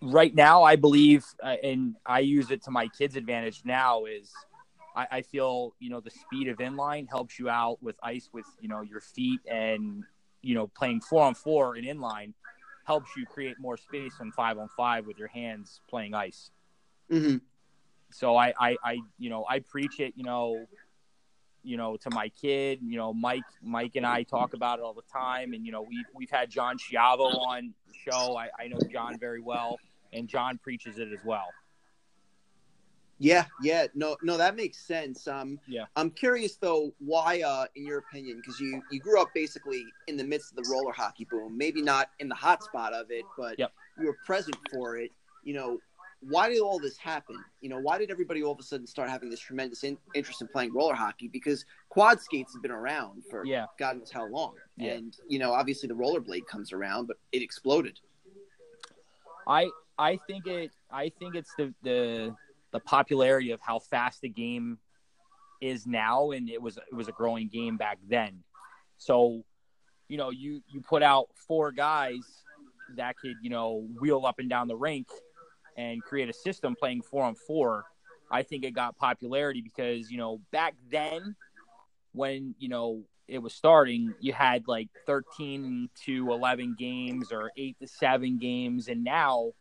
[0.00, 4.32] right now i believe uh, and i use it to my kids advantage now is
[4.96, 8.46] I, I feel you know the speed of inline helps you out with ice with
[8.60, 10.04] you know your feet and
[10.40, 12.32] you know playing four on four in inline
[12.84, 16.50] helps you create more space on five on five with your hands playing ice
[17.10, 17.38] Mm-hmm.
[18.10, 20.64] so I, I i you know i preach it you know
[21.64, 24.94] you know to my kid you know mike mike and i talk about it all
[24.94, 28.68] the time and you know we've we've had john Schiavo on the show i, I
[28.68, 29.80] know john very well
[30.12, 31.54] and john preaches it as well
[33.18, 35.26] Yeah, yeah, no, no, that makes sense.
[35.28, 35.86] Um, Yeah.
[35.96, 40.16] I'm curious though, why, uh, in your opinion, because you you grew up basically in
[40.16, 43.24] the midst of the roller hockey boom, maybe not in the hot spot of it,
[43.36, 43.72] but Yep.
[43.98, 45.12] you were present for it.
[45.44, 45.80] You know,
[46.28, 47.36] why did all this happen?
[47.60, 50.40] You know, why did everybody all of a sudden start having this tremendous in- interest
[50.40, 51.28] in playing roller hockey?
[51.28, 54.92] Because quad skates have been around for yeah God knows how long, Yeah.
[54.92, 57.98] and you know, obviously the rollerblade comes around, but it exploded.
[59.46, 62.34] I I think it I think it's the the
[62.72, 64.78] the popularity of how fast the game
[65.60, 68.42] is now and it was it was a growing game back then.
[68.98, 69.44] So,
[70.08, 72.42] you know, you you put out four guys
[72.96, 75.08] that could, you know, wheel up and down the rink
[75.76, 77.84] and create a system playing 4 on 4.
[78.30, 81.36] I think it got popularity because, you know, back then
[82.12, 87.76] when, you know, it was starting, you had like 13 to 11 games or 8
[87.80, 89.52] to 7 games and now,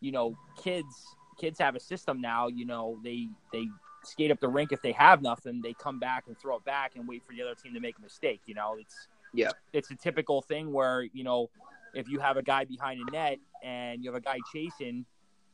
[0.00, 3.68] you know, kids kids have a system now, you know, they they
[4.04, 6.92] skate up the rink if they have nothing, they come back and throw it back
[6.96, 8.76] and wait for the other team to make a mistake, you know.
[8.78, 9.50] It's Yeah.
[9.72, 11.50] It's a typical thing where, you know,
[11.94, 15.04] if you have a guy behind a net and you have a guy chasing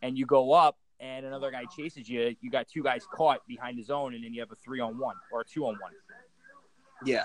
[0.04, 3.78] and you go up and another guy chases you, you got two guys caught behind
[3.78, 5.92] the zone and then you have a 3 on 1 or a 2 on 1.
[7.06, 7.24] Yeah,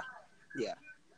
[0.55, 0.73] yeah.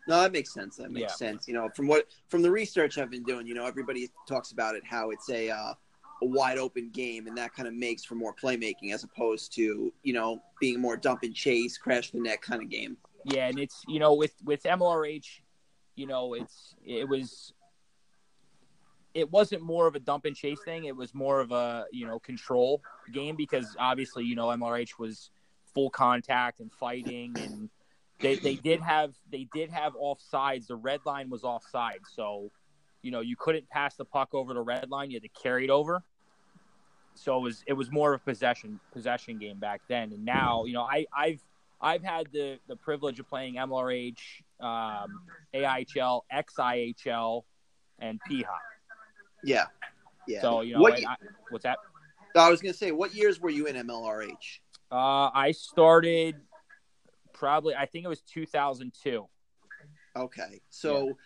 [0.08, 0.78] No, that makes sense.
[0.78, 1.16] That makes Yeah.
[1.16, 1.48] sense.
[1.48, 4.76] You know, from what from the research I've been doing, you know, everybody talks about
[4.76, 5.74] it how it's a uh,
[6.24, 9.94] a wide open game, and that kind of makes for more playmaking as opposed to
[10.02, 12.98] you know being more dump and chase, crash the net kind of game.
[13.26, 15.42] Yeah, and it's you know with with MLRH,
[15.96, 17.54] you know it's it was
[19.14, 20.86] it wasn't more of a dump and chase thing.
[20.86, 25.30] It was more of a you know control game because obviously you know MLRH was
[25.74, 27.70] full contact and fighting and
[28.22, 30.68] they they did have they did have offsides.
[30.68, 32.52] The red line was offside, so
[33.02, 35.12] you know you couldn't pass the puck over the red line.
[35.12, 36.04] You had to carry it over.
[37.16, 40.66] So it was it was more of a possession possession game back then, and now
[40.66, 41.42] you know I I've
[41.82, 44.20] I've had the the privilege of playing MLRH,
[44.60, 45.22] um,
[45.54, 47.44] AIHL, XIHL,
[48.00, 48.71] and PHOP.
[49.44, 49.66] Yeah,
[50.28, 50.42] yeah.
[50.42, 50.94] So you know what?
[51.06, 51.16] I,
[51.50, 51.78] what's that?
[52.36, 54.60] I was gonna say, what years were you in MLRH?
[54.92, 56.36] Uh, I started
[57.34, 59.28] probably I think it was 2002.
[60.16, 61.18] Okay, so.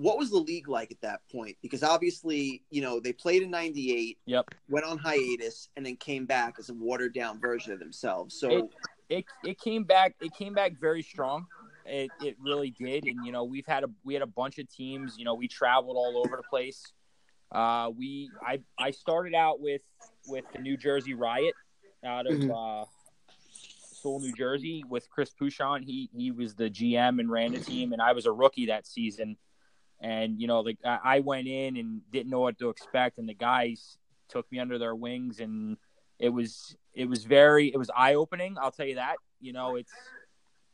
[0.00, 1.56] What was the league like at that point?
[1.60, 4.54] Because obviously, you know, they played in '98, Yep.
[4.68, 8.38] went on hiatus, and then came back as a watered down version of themselves.
[8.38, 8.64] So, It-
[9.08, 11.48] it it came back it came back very strong.
[11.84, 14.68] It it really did, and you know we've had a we had a bunch of
[14.72, 15.18] teams.
[15.18, 16.92] You know we traveled all over the place.
[17.50, 19.82] Uh, we I I started out with
[20.26, 21.54] with the New Jersey Riot
[22.04, 22.82] out of Mhm.
[22.82, 22.86] uh,
[23.50, 25.82] Sewell, New Jersey, with Chris Pouchon.
[25.82, 28.86] He he was the GM and ran the team, and I was a rookie that
[28.86, 29.36] season.
[30.00, 33.28] And you know, like I I went in and didn't know what to expect, and
[33.28, 35.76] the guys took me under their wings, and
[36.18, 38.56] it was it was very it was eye opening.
[38.58, 39.16] I'll tell you that.
[39.40, 39.92] You know, it's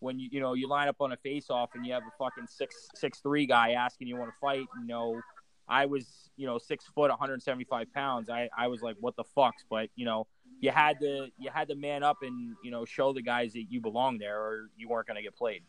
[0.01, 2.13] when you you know you line up on a face off and you have a
[2.19, 4.67] fucking six six three guy asking you want to fight.
[4.81, 5.21] You know,
[5.69, 8.31] I was you know six foot, 175 pounds.
[8.31, 9.65] I I was like, what the fucks?
[9.69, 10.27] But you know,
[10.61, 13.65] you had to you had to man up and you know show the guys that
[13.71, 15.63] you belong there, or you weren't going to get played.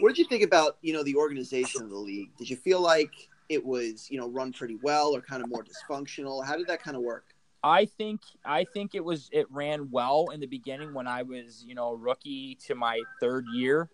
[0.00, 2.30] What did you think about you know the organization of the league?
[2.36, 5.64] Did you feel like it was you know run pretty well or kind of more
[5.64, 6.44] dysfunctional?
[6.44, 7.24] How did that kind of work?
[7.62, 11.64] I think I think it was it ran well in the beginning when I was
[11.66, 13.90] you know rookie to my third year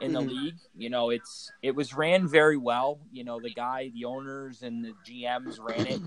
[0.00, 0.28] in the Mhm.
[0.28, 0.58] league.
[0.74, 3.00] You know it's it was ran very well.
[3.12, 6.00] You know the guy, the owners, and the GMs ran it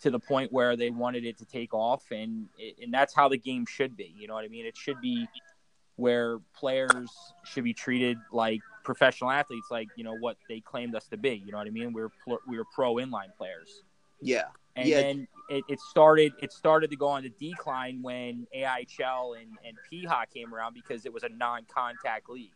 [0.00, 2.48] to the point where they wanted it to take off, and
[2.82, 4.12] and that's how the game should be.
[4.16, 4.66] You know what I mean?
[4.66, 5.26] It should be
[5.96, 7.10] where players
[7.44, 11.34] should be treated like professional athletes, like you know what they claimed us to be.
[11.44, 11.92] You know what I mean?
[11.92, 13.82] We're pl- we were pro inline players
[14.20, 14.44] Yeah,
[14.76, 15.02] and Yeah.
[15.02, 19.76] then it, it started it started to go on the decline when AIHL and, and
[19.90, 22.52] PHA came around because it was a non-contact league.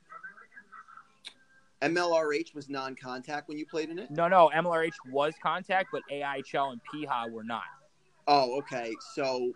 [1.83, 4.11] MLRH was non-contact when you played in it.
[4.11, 7.63] No, no, MLRH was contact, but AIHL and PHA were not.
[8.27, 8.95] Oh, okay.
[9.15, 9.53] So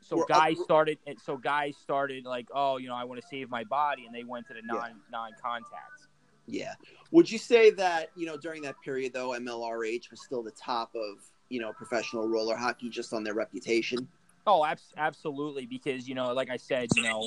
[0.00, 3.50] So guys uh, started so guys started like, oh, you know, I want to save
[3.50, 4.74] my body, and they went to the Yeah.
[4.74, 6.06] non non-contact.
[6.46, 6.74] yeah,
[7.10, 10.94] would you say that you know during that period though MLRH was still the top
[10.94, 11.18] of
[11.50, 14.08] you know professional roller hockey just on their reputation?
[14.46, 15.66] Oh, abs- absolutely.
[15.66, 17.26] Because you know, like I said, you know,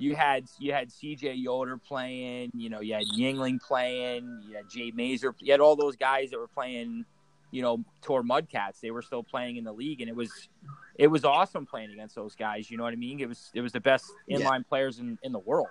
[0.00, 1.34] you had you had C.J.
[1.34, 5.76] Yoder playing, you know, you had Yingling playing, you had Jay Mazer, you had all
[5.76, 7.04] those guys that were playing,
[7.50, 8.80] you know, toward Mudcats.
[8.80, 10.48] They were still playing in the league, and it was
[10.96, 12.70] it was awesome playing against those guys.
[12.70, 13.20] You know what I mean?
[13.20, 14.38] It was it was the best Yeah.
[14.38, 15.68] inline players in in the world.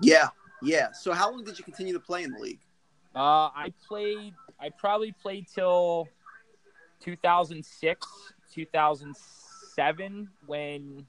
[0.00, 0.28] Yeah,
[0.62, 0.92] yeah.
[0.92, 2.60] So how long did you continue to play in the league?
[3.14, 4.32] Uh, I played.
[4.58, 6.08] I probably played till
[7.00, 8.06] 2006,
[8.52, 11.06] 2007 when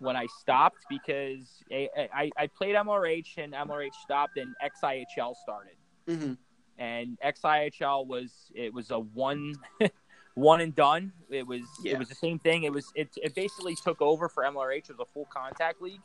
[0.00, 5.74] when I stopped because I, I, I played MRH and MRH stopped and XIHL started
[6.08, 6.32] Mm-hmm.
[6.78, 9.54] and XIHL was it was a one
[10.34, 11.12] one and done.
[11.28, 11.92] It was Yeah.
[11.92, 12.64] it was the same thing.
[12.64, 14.88] It was it it basically took over for MLRH.
[14.90, 16.00] It was a full contact league.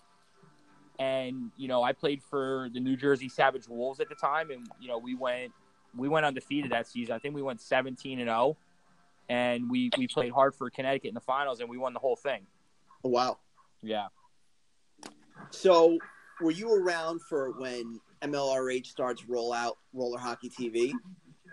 [0.99, 4.67] And you know, I played for the New Jersey Savage Wolves at the time and
[4.79, 5.51] you know, we went
[5.95, 7.15] we went undefeated that season.
[7.15, 8.57] I think we went 17 and 0
[9.29, 12.17] and we we played hard for Connecticut in the finals and we won the whole
[12.17, 12.45] thing.
[13.03, 13.37] Oh, wow.
[13.85, 14.07] Yeah.
[15.51, 15.97] So
[16.41, 20.91] were you around for when MLRH starts roll out roller hockey TV?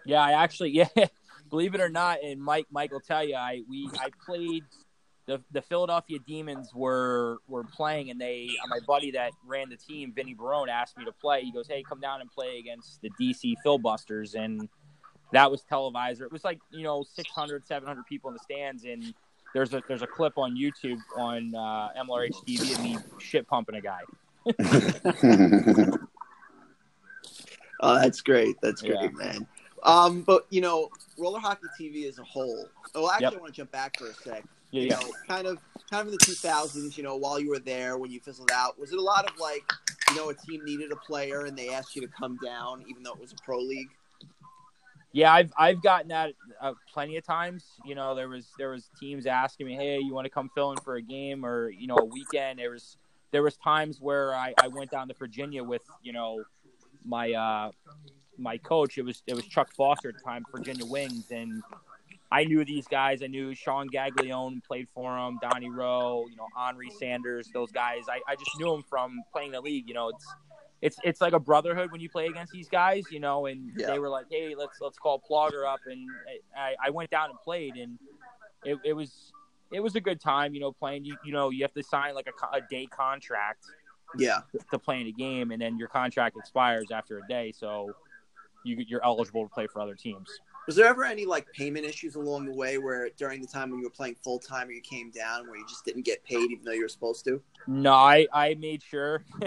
[0.06, 0.88] Yeah, I actually, yeah,
[1.50, 4.64] believe it or not, and Mike, Mike will tell you, I we I played
[5.26, 9.76] the the Philadelphia Demons were were playing, and they uh, my buddy that ran the
[9.76, 11.42] team, Vinny Barone, asked me to play.
[11.42, 14.68] He goes, "Hey, come down and play against the DC Philbusters," and
[15.32, 16.22] that was televised.
[16.22, 19.14] It was like you know 600, 700 people in the stands, and
[19.54, 23.74] there's a there's a clip on YouTube on uh, MLRH TV of me shit pumping
[23.76, 24.00] a guy.
[27.84, 28.54] Oh, that's great.
[28.62, 29.08] That's great, Yeah.
[29.10, 29.46] man.
[29.82, 30.88] Um, but you know,
[31.18, 32.68] roller hockey TV as a whole.
[32.94, 33.34] Well, actually, Yep.
[33.34, 34.44] I want to jump back for a sec.
[34.70, 34.94] Yeah, You yeah.
[35.00, 35.58] know, kind of,
[35.90, 36.96] kind of in the 2000s.
[36.96, 39.36] You know, while you were there, when you fizzled out, was it a lot of
[39.38, 39.64] like,
[40.10, 43.02] you know, a team needed a player and they asked you to come down, even
[43.02, 43.90] though it was a pro league?
[45.12, 47.64] Yeah, I've I've gotten that uh, plenty of times.
[47.84, 50.72] You know, there was there was teams asking me, "Hey, you want to come fill
[50.72, 52.96] in for a game or you know a weekend?" There was
[53.30, 56.44] there was times where I, I went down to Virginia with you know
[57.04, 57.70] my uh,
[58.38, 58.96] my coach.
[58.96, 61.62] It was it was Chuck Foster at the time, Virginia Wings, and
[62.30, 63.22] I knew these guys.
[63.22, 68.04] I knew Sean Gaglione played for him, Donnie Rowe, you know Henri Sanders, those guys.
[68.08, 69.88] I, I just knew them from playing the league.
[69.88, 70.26] You know, it's
[70.82, 73.46] it's it's like a brotherhood when you play against these guys, you know.
[73.46, 73.86] And Yeah.
[73.86, 76.14] they were like, "Hey, let's let's call Plogger up," and
[76.56, 77.98] I, I went down and played, and
[78.64, 79.32] it, it was
[79.70, 80.72] it was a good time, you know.
[80.72, 83.68] Playing, you you know, you have to sign like a, a day contract
[84.18, 84.40] Yeah.
[84.72, 87.94] to play in a game, and then your contract expires after a day, so
[88.64, 90.40] you you're eligible to play for other teams.
[90.66, 93.78] Was there ever any like payment issues along the way where during the time when
[93.78, 96.50] you were playing full time or you came down where you just didn't get paid
[96.50, 97.40] even though you were supposed to?
[97.66, 99.24] No, I I made sure.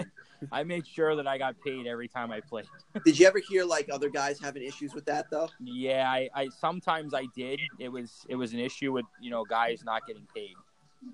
[0.52, 2.66] I made sure that I got paid every time I played.
[3.04, 5.48] Did you ever hear like other guys having issues with that though?
[5.60, 7.60] Yeah, I, I sometimes I did.
[7.78, 10.56] It was it was an issue with you know guys not getting paid.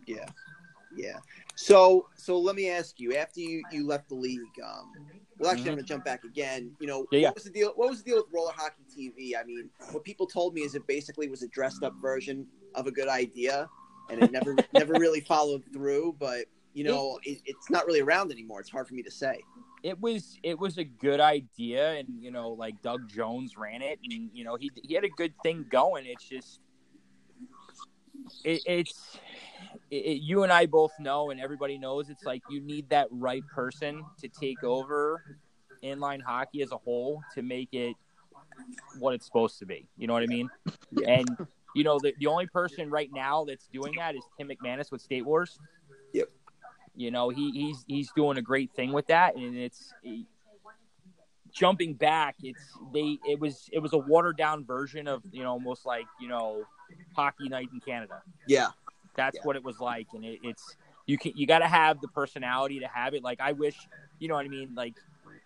[0.06, 0.26] Yeah.
[0.94, 1.18] Yeah.
[1.56, 4.94] So so let me ask you, after you, you left the league, um
[5.38, 6.72] well actually I'm gonna jump back again.
[6.78, 7.16] You know, Mm-hmm.
[7.16, 7.28] Yeah.
[7.28, 9.38] what was the deal what was the deal with roller hockey TV?
[9.40, 12.86] I mean, what people told me is it basically was a dressed up version of
[12.86, 13.68] a good idea
[14.10, 18.32] and it never never really followed through, but you know, it, it's not really around
[18.32, 18.60] anymore.
[18.60, 19.42] It's hard for me to say.
[19.82, 23.98] it was it was a good idea and you know like Doug Jones ran it
[24.08, 26.60] and you know he he had a good thing going it's just
[28.44, 29.18] it, it's
[29.90, 33.42] it, you and I both know and everybody knows it's like you need that right
[33.52, 35.24] person to take over
[35.82, 37.96] inline hockey as a whole to make it
[39.00, 40.48] what it's supposed to be you know what I mean
[41.06, 41.28] and
[41.74, 45.02] you know the, the only person right now that's doing that is Tim McManus with
[45.02, 45.58] State Wars
[46.12, 46.28] Yep.
[46.94, 49.92] You know, he, he's he's doing a great thing with that, and it's
[51.52, 52.36] jumping back.
[52.42, 56.06] It's they it was it was a watered down version of you know almost like
[56.20, 56.64] you know
[57.14, 58.22] hockey night in Canada.
[58.46, 58.68] Yeah.
[59.14, 59.42] That's Yeah.
[59.44, 60.76] what it was like, and it, it's
[61.06, 63.22] you can you got to have the personality to have it.
[63.22, 63.76] Like I wish,
[64.18, 64.70] you know what I mean.
[64.74, 64.94] Like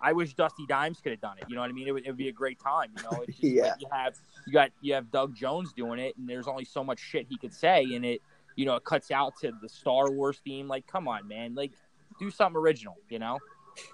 [0.01, 1.45] I wish Dusty Dimes could have done it.
[1.49, 1.89] You know what I mean?
[1.89, 2.91] It would, it would be a great time.
[2.97, 3.63] You know, it's just Yeah.
[3.71, 4.15] like you have
[4.47, 7.37] you got you have Doug Jones doing it, and there's only so much shit he
[7.39, 8.23] could say, and it
[8.57, 10.67] you know it cuts out to the Star Wars theme.
[10.67, 11.73] Like, come on, man, like
[12.19, 12.97] do something original.
[13.09, 13.39] You know?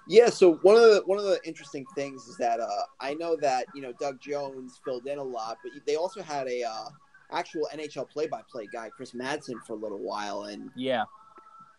[0.07, 2.67] Yeah, so one of the one of the interesting things is that uh,
[2.99, 6.47] I know that you know Doug Jones filled in a lot, but they also had
[6.47, 6.85] a uh,
[7.31, 11.03] actual NHL play-by-play guy, Chris Madsen, for a little while, and Yeah.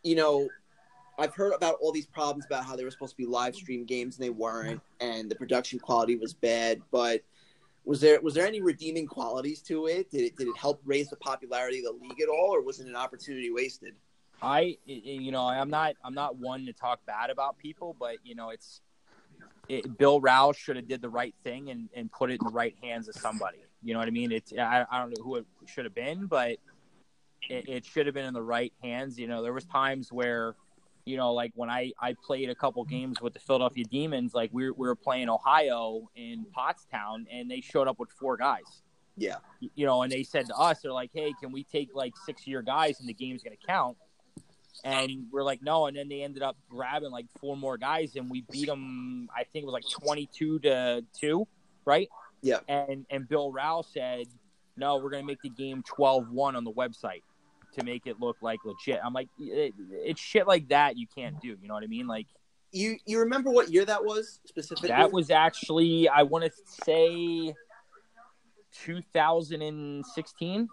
[0.02, 0.48] you know
[1.18, 3.84] I've heard about all these problems about how they were supposed to be live stream
[3.84, 6.82] games and they weren't, and the production quality was bad.
[6.90, 7.22] But
[7.84, 10.10] was there was there any redeeming qualities to it?
[10.10, 12.80] Did it did it help raise the popularity of the league at all, or was
[12.80, 13.94] it an opportunity wasted?
[14.42, 18.34] I, you know, I'm not, I'm not one to talk bad about people, but you
[18.34, 18.80] know, it's
[19.68, 22.52] it, Bill Rouse should have did the right thing and, and put it in the
[22.52, 23.58] right hands of somebody.
[23.82, 24.32] You know what I mean?
[24.32, 26.58] It's, I, I don't know who it should have been, but
[27.48, 29.18] it, it should have been in the right hands.
[29.18, 30.56] You know, there was times where,
[31.06, 34.50] you know, like when I, I played a couple games with the Philadelphia Demons, like
[34.52, 38.82] we were, we were playing Ohio in Pottstown and they showed up with four guys
[39.16, 39.36] Yeah,
[39.74, 42.42] you know, and they said to us, they're like, "Hey, can we take like six
[42.42, 43.96] of your guys and the game's going to count?"
[44.82, 48.28] And we're like, "No." And then they ended up grabbing like four more guys, and
[48.28, 49.28] we beat them.
[49.34, 51.46] I think it was like twenty-two to two,
[51.84, 52.08] right?
[52.42, 52.58] Yeah.
[52.68, 54.26] And and Bill Rouse said,
[54.76, 57.22] "No, we're going to make the game 12-1 on the website
[57.74, 61.40] to make it look like legit." I'm like, it, "It's shit like that you can't
[61.40, 62.06] do." You know what I mean?
[62.06, 62.26] Like
[62.72, 64.88] you you remember what year that was specifically?
[64.88, 66.50] that was actually, I want to
[66.84, 67.54] say,
[68.72, 70.68] 2016.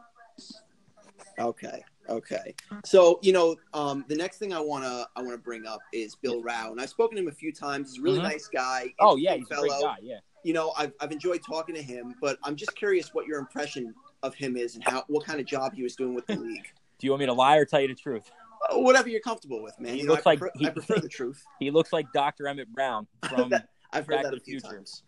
[1.40, 1.84] Okay.
[2.10, 2.56] Okay.
[2.84, 6.42] So, you know, um, the next thing I wanna I wanna bring up is Bill
[6.42, 7.92] Rao, and I've spoken to him a few times.
[7.92, 8.24] He's a really Mhm.
[8.24, 8.94] nice guy.
[9.00, 9.98] Oh yeah, he's interesting a great guy.
[10.02, 10.20] Yeah.
[10.44, 13.94] You know, I've I've enjoyed talking to him, but I'm just curious what your impression
[14.24, 16.68] of him is and how what kind of job he was doing with the league.
[17.02, 18.30] Do you want me to lie or tell you the truth?
[18.70, 19.96] Uh, Whatever you're comfortable with, man.
[19.96, 21.44] He You know, looks I like prefer, he- I prefer the truth.
[21.60, 22.48] He looks like Dr.
[22.48, 23.52] Emmett Brown from
[23.92, 24.76] I've heard Back that to a the few Future.
[24.76, 25.04] times.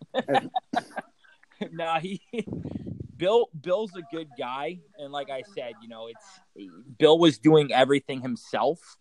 [1.72, 2.20] nah, he
[3.18, 7.72] Bill Bill's a good guy, and like I said, you know, it's Bill was doing
[7.72, 8.98] everything himself,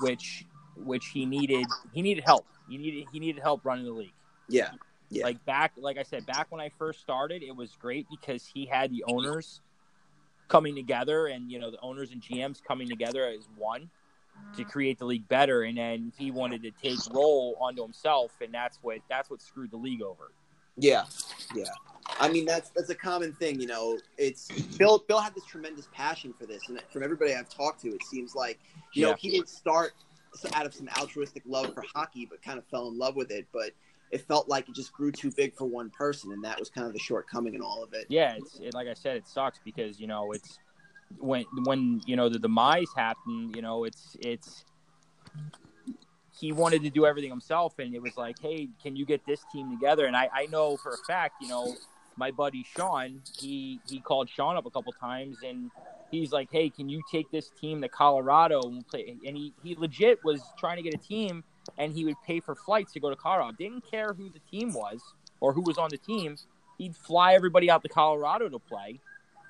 [0.00, 0.44] which
[0.76, 1.66] which he needed.
[1.92, 2.44] He needed help.
[2.68, 4.12] He needed he needed help running the league.
[4.48, 4.70] Yeah.
[5.10, 5.24] Yeah.
[5.24, 8.66] Like back, like I said, back when I first started, it was great because he
[8.66, 9.60] had the owners
[10.48, 13.90] coming together, and you know, the owners and GMs coming together as one
[14.56, 15.62] to create the league better.
[15.62, 19.70] And then he wanted to take role onto himself, and that's what that's what screwed
[19.70, 20.32] the league over.
[20.76, 21.04] Yeah,
[21.54, 21.64] yeah.
[22.18, 23.60] I mean, that's that's a common thing.
[23.60, 25.04] You know, it's Bill.
[25.06, 28.34] Bill had this tremendous passion for this, and from everybody I've talked to, it seems
[28.34, 28.58] like
[28.92, 29.92] you know he didn't start
[30.52, 33.46] out of some altruistic love for hockey, but kind of fell in love with it.
[33.52, 33.70] But
[34.10, 36.86] it felt like it just grew too big for one person, and that was kind
[36.86, 38.06] of the shortcoming in all of it.
[38.08, 40.58] yeah, it's it, like I said, it sucks because you know it's
[41.18, 43.54] when when you know the demise happened.
[43.56, 44.64] You know, it's it's
[46.38, 49.40] he wanted to do everything himself, and it was like, hey, can you get this
[49.52, 50.06] team together?
[50.06, 51.74] And I I know for a fact, you know,
[52.16, 55.70] my buddy Sean, he he called Sean up a couple times, and
[56.10, 59.16] he's like, hey, can you take this team to Colorado and play?
[59.26, 61.44] And he he legit was trying to get a team,
[61.78, 63.52] and he would pay for flights to go to Colorado.
[63.58, 65.00] Didn't care who the team was
[65.40, 66.36] or who was on the team.
[66.78, 69.00] He'd fly everybody out to Colorado to play,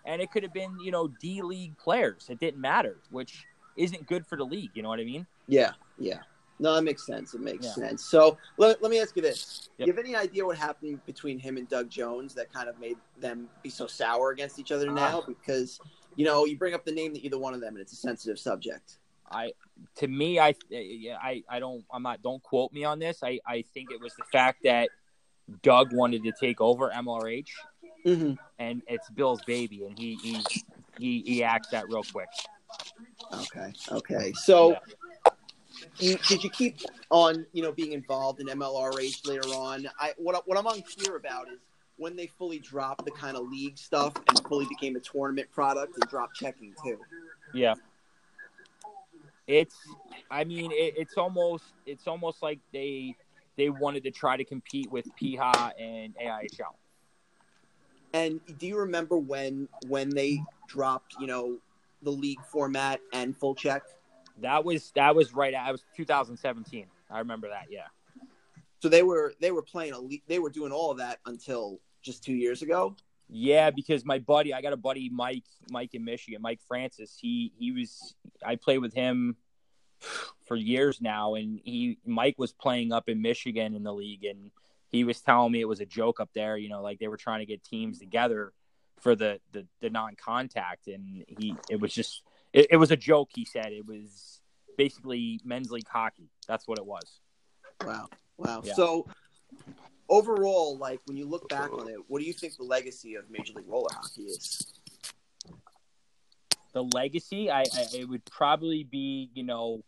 [0.05, 2.27] and it could have been you know D League players.
[2.29, 3.47] It didn't matter, which
[3.77, 4.71] isn't good for the league.
[4.75, 5.27] You know what I mean?
[5.49, 6.21] Yeah, yeah.
[6.61, 7.35] No, that makes sense.
[7.35, 7.73] It makes Yeah.
[7.73, 8.05] sense.
[8.05, 9.87] So let, let me ask you this: Yep.
[9.87, 12.79] Do you have any idea what happened between him and Doug Jones that kind of
[12.79, 15.21] made them be so sour against each other now?
[15.23, 15.27] Ah.
[15.27, 15.81] Because
[16.15, 17.97] you know you bring up the name to either one of them, and it's a
[17.97, 18.99] sensitive subject.
[19.31, 19.53] I
[19.97, 23.23] to me, I I I don't I'm not don't quote me on this.
[23.23, 24.89] I I think it was the fact that
[25.63, 27.49] Doug wanted to take over MLRH,
[28.07, 28.35] Mm-hmm.
[28.59, 30.45] and it's Bill's baby, and he he
[30.99, 32.29] he, he acts that real quick.
[33.33, 33.73] Okay.
[33.91, 34.33] Okay.
[34.35, 34.77] So,
[35.99, 36.79] you, did you keep
[37.11, 39.87] on, you know, being involved in MLRH later on?
[39.99, 41.59] I what what I'm unclear about is
[41.97, 45.95] when they fully dropped the kind of league stuff and fully became a tournament product
[45.95, 46.99] and dropped checking too.
[47.53, 47.75] Yeah.
[49.47, 49.77] It's,
[50.31, 53.15] I mean, it, it's almost, it's almost like they,
[53.57, 56.75] they wanted to try to compete with PIHA and AIHL.
[58.13, 61.59] And do you remember when when they dropped, you know,
[62.03, 63.83] the league format and full check?
[64.41, 65.55] That was, that was right.
[65.55, 66.87] I was 2017.
[67.11, 67.67] I remember that.
[67.71, 67.87] Yeah.
[68.81, 71.81] So they were they were playing a le- they were doing all of that until
[72.03, 72.95] just two years ago.
[73.29, 77.17] Yeah, because my buddy, I got a buddy, Mike, Mike in Michigan, Mike Francis.
[77.19, 78.15] He he was,
[78.45, 79.37] I played with him
[80.47, 84.51] for years now, and he Mike was playing up in Michigan in the league, and
[84.91, 86.57] he was telling me it was a joke up there.
[86.57, 88.53] You know, like they were trying to get teams together
[89.01, 92.23] for the the, the non contact, and he it was just
[92.53, 93.31] it, it was a joke.
[93.35, 94.41] He said it was
[94.77, 96.31] basically men's league hockey.
[96.47, 97.21] That's what it was.
[97.85, 98.63] Wow, wow.
[98.65, 98.75] Yeah.
[98.75, 99.07] So
[100.09, 103.31] overall, like when you look back on it, what do you think the legacy of
[103.31, 104.75] Major League Roller Hockey is?
[106.75, 107.51] the legacy?
[107.51, 109.83] I, I it would probably be you know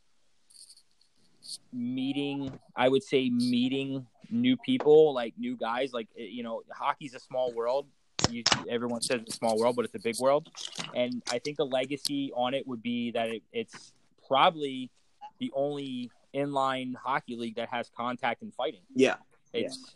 [1.73, 7.15] meeting i would say meeting new people like new guys like eh, you know hockey's
[7.15, 7.87] a small world.
[8.29, 10.49] You, everyone says it's a small world but it's a big world.
[10.95, 13.93] And i think the legacy on it would be that it, it's
[14.27, 14.91] probably
[15.39, 18.81] the only inline hockey league that has contact and fighting.
[18.95, 19.17] Yeah,
[19.65, 19.95] it's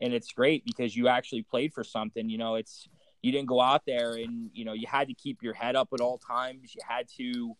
[0.00, 2.88] and it's great because you actually played for something you know it's
[3.22, 5.88] you didn't go out there and you know you had to keep your head up
[5.92, 6.74] at all times.
[6.74, 7.56] You had to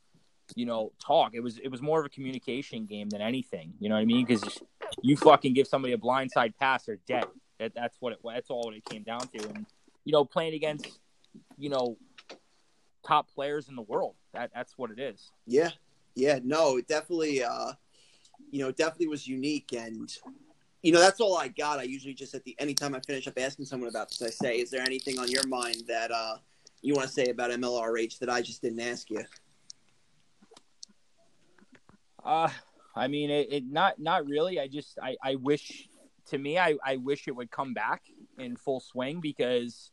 [0.56, 1.34] you know talk.
[1.34, 4.04] It was it was more of a communication game than anything you know what i
[4.04, 4.24] mean?
[4.24, 4.58] Because
[5.02, 7.26] you fucking give somebody a blindside pass they're dead.
[7.58, 9.48] That, that's what it that's all it came down to.
[9.48, 9.66] And
[10.04, 10.98] you know playing against
[11.58, 11.96] you know
[13.04, 15.30] top players in the world that that's what it is.
[15.46, 15.70] Yeah,
[16.14, 16.38] yeah.
[16.42, 17.72] No, it definitely, uh,
[18.50, 20.10] you know, definitely was unique, and
[20.82, 21.78] you know, that's all I got.
[21.78, 24.60] I usually just at the anytime I finish up asking someone about this, I say,
[24.60, 26.36] "Is there anything on your mind that uh,
[26.82, 29.22] you want to say about MLRH that I just didn't ask you?"
[32.24, 32.48] Uh,
[32.94, 34.58] I mean, it, it not not really.
[34.58, 35.88] I just I, I wish
[36.30, 38.02] to me I, I wish it would come back
[38.38, 39.90] in full swing because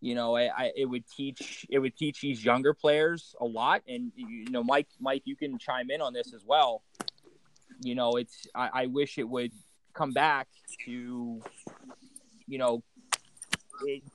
[0.00, 3.82] you know I, I it would teach it would teach these younger players a lot
[3.88, 6.82] and you know Mike Mike you can chime in on this as well.
[7.80, 9.52] You know it's I, I wish it would
[9.94, 10.48] come back
[10.86, 11.40] to
[12.46, 12.82] you know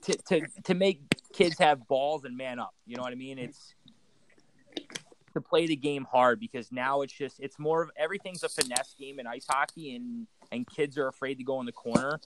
[0.02, 1.00] to, to to make
[1.32, 2.74] kids have balls and man up.
[2.86, 3.38] You know what I mean?
[3.38, 3.74] It's
[5.34, 8.94] to play the game hard because now it's just it's more of everything's a finesse
[8.98, 12.18] game in ice hockey and and kids are afraid to go in the corner.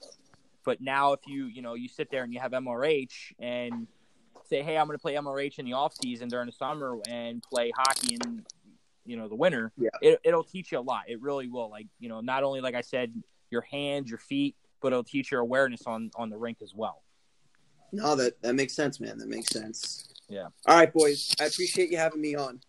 [0.65, 3.87] But now if you you know you sit there and you have MRH and
[4.49, 7.43] say hey I'm going to play MRH in the off season during the summer and
[7.43, 8.43] play hockey in
[9.05, 9.89] you know the winter Yeah.
[10.01, 12.75] it, it'll teach you a lot it really will like you know not only like
[12.75, 13.13] I said
[13.53, 17.01] your hands your feet but it'll teach your awareness on on the rink as well
[17.93, 19.17] No, that that makes sense, man.
[19.19, 20.09] That makes sense.
[20.27, 20.47] Yeah.
[20.67, 21.33] All right, boys.
[21.39, 22.59] I appreciate you having me on.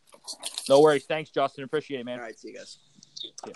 [0.68, 2.78] no worries thanks Justin appreciate it man All right, see you guys.
[3.46, 3.52] Yeah.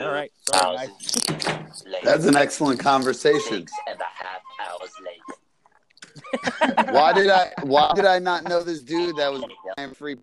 [0.00, 3.66] all right sorry guys That's an excellent conversation.
[3.66, 6.92] Six and a half hours later.
[6.92, 7.52] Why did I?
[7.62, 9.42] Why did I not know this dude that was
[9.76, 10.16] playing free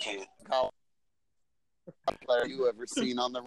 [0.00, 0.22] Two.
[2.24, 3.42] Player you ever seen on the?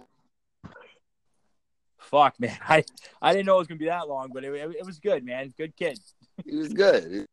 [1.98, 2.56] Fuck, man.
[2.68, 2.84] I,
[3.20, 5.24] I didn't know it was gonna be that long, but it, it, it was good,
[5.24, 5.52] man.
[5.56, 5.98] Good kid.
[6.44, 7.26] He was good.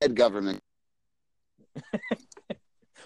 [0.00, 0.60] Head government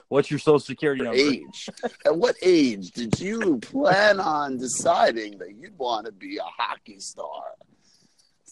[0.09, 1.19] What's your social security number?
[1.19, 1.69] age.
[2.05, 7.01] At what age did you plan on deciding that you'd want to be a hockey
[7.01, 7.43] star?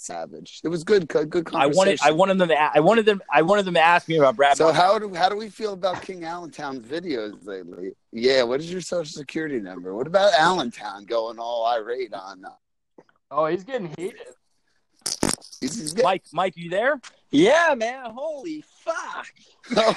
[0.02, 0.60] Savage.
[0.64, 1.06] It was good.
[1.08, 1.76] Good I conversation.
[1.76, 4.16] wanted I wanted them to a- I wanted them I wanted them to ask me
[4.18, 4.56] about Brad.
[4.56, 4.82] So Marchand.
[4.82, 7.92] how do how do we feel about King Allentown's videos lately?
[8.12, 9.94] Yeah, what is your social security number?
[9.94, 12.44] What about Allentown going all irate on?
[12.44, 12.50] Uh,
[13.30, 14.20] Oh, he's getting heated.
[15.60, 17.00] he's, he's getting, Mike, Mike, you there?
[17.30, 18.10] Yeah, man.
[18.10, 19.26] Holy fuck.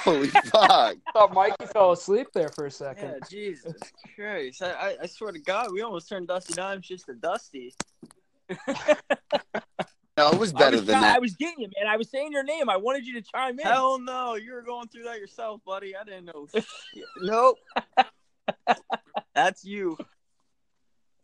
[0.00, 0.52] holy fuck!
[0.54, 3.10] I thought Mikey fell asleep there for a second.
[3.20, 3.74] Yeah, Jesus
[4.14, 4.62] Christ.
[4.62, 7.74] I, I, I swear to God, we almost turned Dusty Dimes just to Dusty.
[10.16, 11.86] No, it was I better was, than try- I was getting you, man.
[11.92, 12.70] I was saying your name.
[12.70, 13.66] I wanted you to chime in.
[13.66, 14.34] Hell no.
[14.34, 15.94] You were going through that yourself, buddy.
[15.94, 16.46] I didn't know.
[17.18, 17.58] Nope.
[19.34, 19.98] That's you.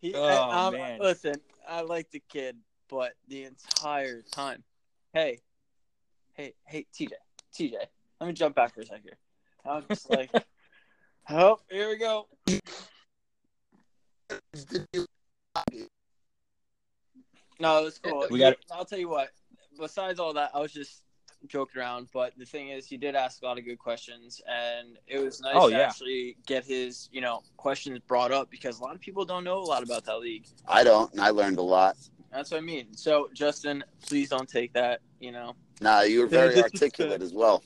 [0.00, 0.98] He, Oh, I- um, man.
[1.00, 1.36] Listen,
[1.66, 2.56] I like the kid,
[2.88, 4.62] but the entire time.
[5.14, 5.40] Hey,
[6.34, 7.12] hey, hey, TJ,
[7.54, 7.74] TJ.
[8.20, 9.04] Let me jump back for a second.
[9.04, 9.18] here.
[9.64, 10.30] I was just like,
[11.30, 12.26] oh, here we go.
[17.60, 18.26] No, it was cool.
[18.30, 19.30] We got- I'll tell you what.
[19.78, 21.02] Besides all that, I was just
[21.46, 22.08] joking around.
[22.12, 25.40] But the thing is, he did ask a lot of good questions, and it was
[25.40, 25.82] nice Oh, to yeah.
[25.82, 29.58] actually get his, you know, questions brought up because a lot of people don't know
[29.58, 30.46] a lot about that league.
[30.66, 31.10] I don't.
[31.12, 31.96] and I learned a lot.
[32.30, 32.94] That's what I mean.
[32.96, 35.00] So, Justin, please don't take that.
[35.20, 35.54] You know.
[35.80, 37.62] Nah, you were very articulate as well.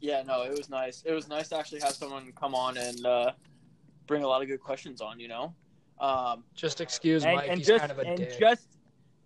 [0.00, 1.02] Yeah, no, it was nice.
[1.04, 3.32] It was nice to actually have someone come on and uh,
[4.06, 5.20] bring a lot of good questions on.
[5.20, 5.54] You know.
[6.00, 7.48] Um, Just excuse And, Mike.
[7.50, 8.38] and He's just kind of a and dick.
[8.40, 8.66] just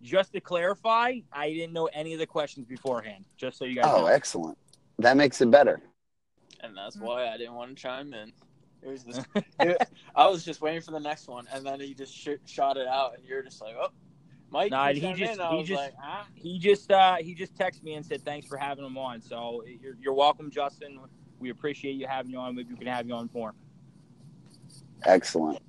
[0.05, 3.25] just to clarify, I didn't know any of the questions beforehand.
[3.37, 4.07] Just so you guys Oh, know.
[4.07, 4.57] excellent.
[4.99, 5.81] That makes it better.
[6.61, 8.33] and that's why I didn't want to chime in.
[8.83, 9.25] It was this.
[9.61, 12.77] it- I was just waiting for the next one, and then he just sh- shot
[12.77, 13.89] it out, and you're just like, "Oh,
[14.51, 16.27] Mike." Nah, you he just he just like, ah.
[16.35, 19.21] he just uh he just texted me and said thanks for having him on.
[19.21, 21.01] So you're, you're welcome, Justin.
[21.39, 22.55] We appreciate you having you on.
[22.55, 23.55] Maybe we can have you on more.
[25.05, 25.61] Excellent.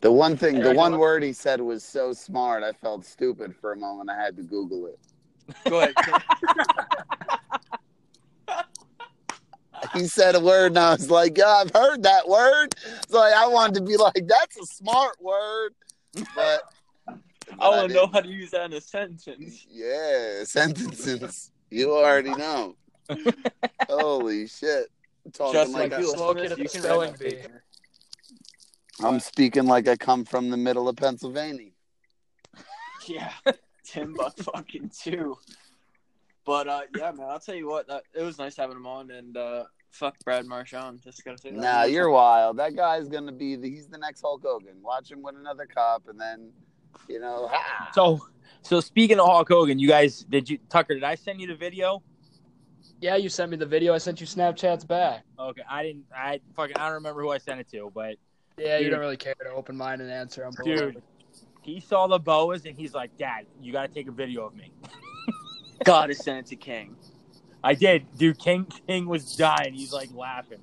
[0.00, 2.62] The one thing, the one word he said was so smart.
[2.62, 4.10] I felt stupid for a moment.
[4.10, 4.98] I had to Google it.
[5.68, 5.94] Go ahead.
[9.92, 12.74] He said a word, and I was like, "Yeah, I've heard that word."
[13.08, 15.74] So like, I wanted to be like, "That's a smart word,"
[16.34, 16.62] but
[17.08, 17.14] I
[17.60, 19.66] I want to know how to use that in a sentence.
[19.70, 21.50] Yeah, sentences.
[21.70, 22.76] You already know.
[23.88, 24.88] Holy shit!
[25.32, 27.38] Talking Just like like I, you, slow kid at you the can spelling write bee.
[28.98, 29.14] That paper.
[29.14, 31.70] I'm speaking like I come from the middle of Pennsylvania.
[33.08, 33.30] Yeah,
[33.84, 35.36] Tim Buck fucking too.
[36.44, 39.12] But uh, yeah, man, I'll tell you what, that, it was nice having him on,
[39.12, 41.02] and uh, fuck Brad Marchand.
[41.04, 41.60] Just gotta say that.
[41.60, 42.56] Nah, you're wild.
[42.56, 44.82] That guy's gonna be the, he's the next Hulk Hogan.
[44.82, 46.50] Watch him win another cup, and then,
[47.08, 47.90] you know, ha.
[47.94, 48.26] So
[48.62, 50.94] so speaking of Hulk Hogan, you guys did you Tucker?
[50.94, 52.02] Did I send you the video?
[53.00, 53.94] yeah, you sent me the video.
[53.94, 55.24] I sent you Snapchats back.
[55.38, 56.04] Okay, I didn't.
[56.14, 58.16] I fucking I don't remember who I sent it to, but
[58.58, 60.42] Yeah, you don't really care to open mine and answer.
[60.44, 61.02] I'm dude,
[61.62, 64.54] he saw the boas and he's like, "Dad, you got to take a video of
[64.54, 64.72] me."
[65.84, 66.96] gotta send it to King,
[67.66, 68.38] I did, dude.
[68.38, 69.74] King King was dying.
[69.74, 70.60] He's like laughing.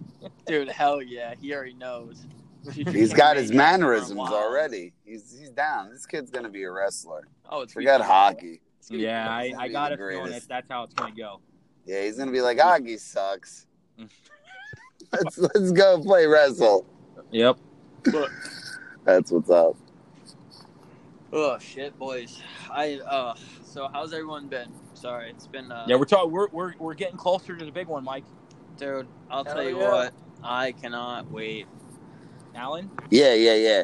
[0.47, 0.69] dude.
[0.69, 2.25] Hell yeah, he already knows.
[2.73, 4.93] He's got his mannerisms already.
[5.03, 5.89] He's he's down.
[5.89, 7.27] This kid's gonna be a wrestler.
[7.49, 8.61] Oh, it's Forget hockey.
[8.89, 11.41] Yeah, I, I got be a feeling that that's how it's gonna go.
[11.85, 13.67] Yeah, he's gonna be like Augie sucks.
[15.11, 16.85] let's let's go play wrestle.
[17.31, 17.57] Yep.
[19.03, 19.75] That's what's up.
[21.31, 22.41] Oh shit, boys.
[22.69, 23.35] I uh.
[23.63, 24.69] So how's everyone been?
[24.93, 25.85] Sorry, it's been uh.
[25.87, 26.31] Yeah, we're talking.
[26.31, 28.25] We're, we're we're getting closer to the big one, Mike.
[28.77, 29.07] dude.
[29.29, 29.91] I'll Hell tell you yeah.
[29.91, 30.13] what.
[30.43, 31.67] I cannot wait.
[32.55, 33.83] Alan, Yeah, yeah, yeah.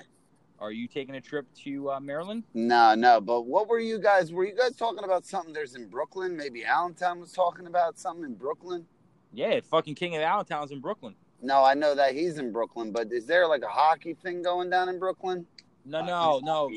[0.59, 2.43] are you taking a trip to uh, Maryland?
[2.53, 3.20] No, no.
[3.20, 4.32] But what were you guys?
[4.32, 5.53] Were you guys talking about something?
[5.53, 6.38] There's in Brooklyn.
[6.38, 8.86] Maybe Allentown was talking about something in Brooklyn.
[9.34, 11.15] Yeah, fucking King of Allentown's in Brooklyn.
[11.41, 14.69] No, I know that he's in Brooklyn, but is there like a hockey thing going
[14.69, 15.45] down in Brooklyn?
[15.85, 16.71] No, no, no,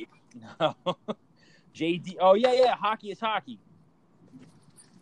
[0.61, 0.75] no.
[1.75, 2.17] JD.
[2.21, 2.75] Oh yeah, yeah.
[2.75, 3.59] Hockey is hockey.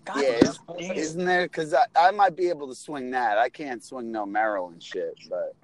[0.04, 1.44] God, yeah, is, isn't there?
[1.44, 3.36] Because I, I might be able to swing that.
[3.38, 5.54] I can't swing no Maryland shit, but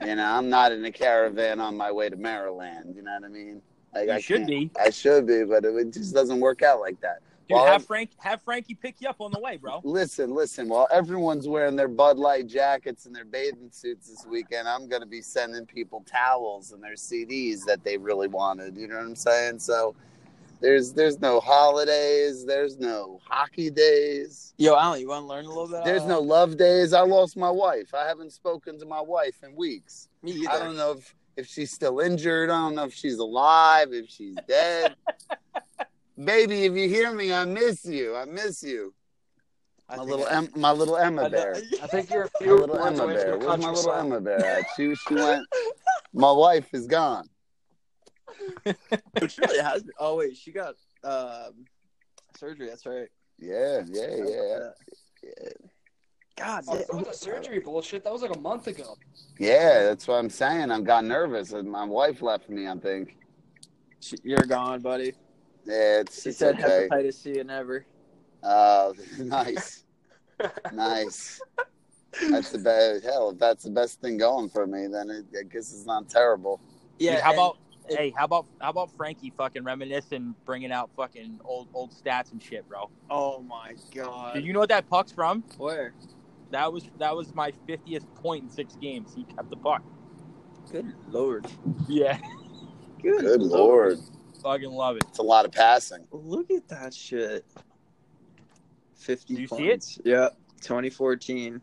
[0.00, 2.94] you know, I'm not in a caravan on my way to Maryland.
[2.96, 3.60] You know what I mean?
[3.94, 4.70] Like, You I should be.
[4.80, 7.20] I should be, but it just doesn't work out like that.
[7.48, 9.80] Dude, Well, have Frank have Frankie pick you up on the way, bro.
[9.82, 10.68] Listen, listen.
[10.68, 15.00] While everyone's wearing their Bud Light jackets and their bathing suits this weekend, I'm going
[15.00, 18.76] to be sending people towels and their CDs that they really wanted.
[18.76, 19.60] You know what I'm saying?
[19.60, 19.94] So
[20.60, 22.44] there's there's no holidays.
[22.44, 24.52] There's no hockey days.
[24.58, 25.84] Yo, Alan, you want to learn a little bit?
[25.86, 26.92] There's uh, no love days.
[26.92, 27.94] I lost my wife.
[27.94, 30.08] I haven't spoken to my wife in weeks.
[30.22, 30.50] Me either.
[30.50, 32.50] I don't know if, if she's still injured.
[32.50, 34.96] I don't know if she's alive, if she's dead.
[36.22, 38.16] Baby, if you hear me, I miss you.
[38.16, 38.92] I miss you.
[39.88, 41.54] I My think little I- em- my little Emma know- bear.
[41.82, 43.34] I think you're a My few little Emma away from bear.
[43.34, 43.92] a Where's my little.
[43.92, 44.66] Emma bear at?
[44.76, 45.46] She she went.
[46.14, 47.28] My wife is gone.
[49.20, 49.84] Which really has.
[49.98, 51.64] Oh wait, she got um,
[52.36, 52.66] surgery.
[52.66, 53.08] That's right.
[53.38, 54.58] Yeah, yeah, yeah,
[55.22, 55.48] yeah.
[56.36, 56.86] God, Oh, damn.
[56.86, 58.04] fuck the surgery bullshit.
[58.04, 58.96] That was like a month ago.
[59.38, 60.70] Yeah, that's what I'm saying.
[60.70, 62.66] I got nervous, and my wife left me.
[62.68, 63.16] I think.
[64.00, 65.14] She- you're gone, buddy.
[65.68, 66.88] Yeah, it's, She it's said okay.
[66.90, 67.84] hepatitis C and ever.
[68.42, 69.84] Uh, nice,
[70.72, 71.40] nice.
[72.30, 73.04] That's the best.
[73.04, 76.08] Hell, if that's the best thing going for me, then it, I guess it's not
[76.08, 76.60] terrible.
[76.98, 77.16] Yeah.
[77.16, 77.56] Dude, how and- about
[77.90, 82.32] it- hey, how about how about Frankie fucking reminiscing, bringing out fucking old old stats
[82.32, 82.90] and shit, bro?
[83.10, 84.34] Oh my god.
[84.34, 85.42] Did you know what that puck's from?
[85.58, 85.92] Where?
[86.50, 89.12] That was that was my fiftieth point in six games.
[89.14, 89.82] He kept the puck.
[90.72, 91.46] Good lord.
[91.88, 92.18] Yeah,
[93.02, 93.98] Good lord,
[94.42, 95.04] fucking love it.
[95.08, 96.06] it's a lot of passing.
[96.10, 97.44] Look at that shit.
[98.96, 99.34] Fifty.
[99.34, 99.68] Do you see it?
[99.70, 99.98] points.
[100.04, 100.36] Yep.
[100.62, 101.60] 2014.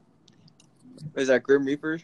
[1.16, 2.00] Is that Grim Reaper?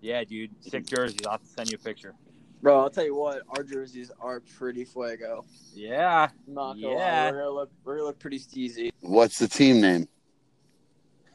[0.00, 1.18] Yeah, dude, sick jerseys.
[1.26, 2.14] I'll have to send you a picture.
[2.62, 5.44] Bro, I'll tell you what, our jerseys are pretty fuego.
[5.74, 7.24] Yeah, Not gonna Yeah.
[7.24, 8.90] lie, we're gonna look we're gonna look pretty steezy.
[9.00, 10.08] What's the team name?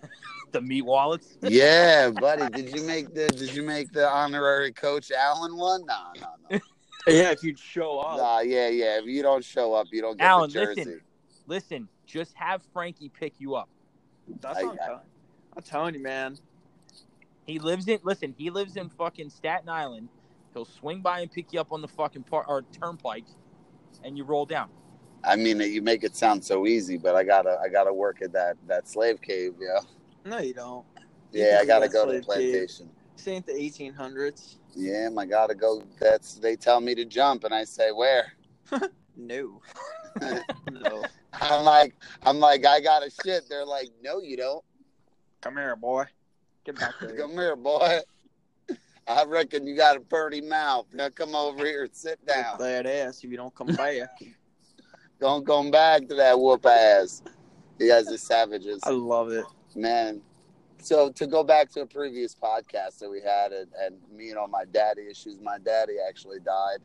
[0.51, 1.37] the meat wallets.
[1.41, 2.49] Yeah, buddy.
[2.49, 5.85] Did you make the Did you make the honorary coach Allen one?
[5.85, 6.59] No, no, no.
[7.07, 8.17] Yeah, if you'd show up.
[8.17, 8.99] Nah, yeah, yeah.
[8.99, 10.81] If you don't show up, you don't get Alan, the jersey.
[10.81, 11.01] listen.
[11.47, 13.69] Listen, just have Frankie pick you up.
[14.39, 14.99] That's I- what I'm, telling,
[15.57, 16.37] I'm telling you, man.
[17.45, 18.35] He lives in listen.
[18.37, 20.09] He lives in fucking Staten Island.
[20.53, 23.25] He'll swing by and pick you up on the fucking part or turnpike,
[24.03, 24.69] and you roll down.
[25.23, 28.31] I mean, you make it sound so easy, but I gotta, I gotta work at
[28.33, 29.79] that that slave cave, yeah.
[30.23, 30.85] No, you don't.
[31.31, 32.87] You Yeah, I gotta go go to the plantation.
[32.87, 32.95] cave.
[33.17, 33.17] Plantation.
[33.17, 34.55] This ain't the 1800s.
[34.75, 35.83] Yeah, I gotta go.
[35.99, 38.33] That's they tell me to jump, and I say where.
[39.17, 39.61] No.
[40.71, 41.03] no.
[41.33, 41.93] I'm like,
[42.23, 43.43] I'm like, I got a shit.
[43.49, 44.63] They're like, no, you don't.
[45.41, 46.05] Come here, boy.
[46.65, 47.15] Get back there.
[47.17, 47.99] Come here, boy.
[49.07, 50.87] I reckon you got a pretty mouth.
[50.93, 52.57] Now come over here and sit down.
[52.57, 54.09] That ass if you don't come back.
[55.19, 57.21] Don't come back to that whoop ass.
[57.79, 59.45] You guys are savages, I love it.
[59.75, 60.21] man.
[60.81, 64.37] So to go back to a previous podcast that we had, and, and me and
[64.37, 65.37] all my daddy issues.
[65.41, 66.79] My daddy actually died.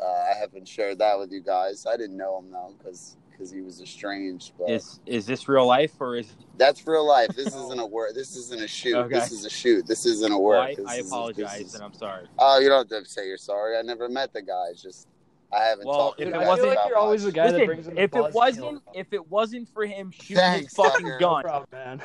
[0.00, 1.86] Uh, I haven't shared that with you guys.
[1.86, 4.52] I didn't know him though, because because he was estranged.
[4.58, 7.28] But Is is this real life or is that's real life.
[7.36, 8.14] This isn't a work.
[8.14, 8.96] This isn't a shoot.
[8.96, 9.14] Okay.
[9.14, 9.86] This is a shoot.
[9.86, 10.78] This isn't a well, work.
[10.86, 12.26] I, I is- this apologize is- and I'm sorry.
[12.38, 13.76] Oh, you don't have to say you're sorry.
[13.78, 14.66] I never met the guy.
[14.70, 15.06] It's just
[15.52, 17.34] I haven't Well, talked to if the it wasn't- like you're always the much.
[17.36, 20.76] guy that brings in the if it wasn't if it wasn't for him shooting Thanks,
[20.76, 21.18] his fucking Tucker.
[21.20, 22.00] No gun, problem,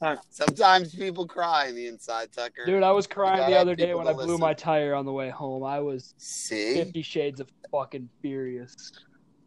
[0.00, 0.18] man.
[0.30, 2.64] Sometimes people cry on the inside, Tucker.
[2.66, 4.40] Dude, I was crying the other day when I blew listen.
[4.40, 5.64] my tire on the way home.
[5.64, 8.92] I was See, Fifty Shades of fucking furious.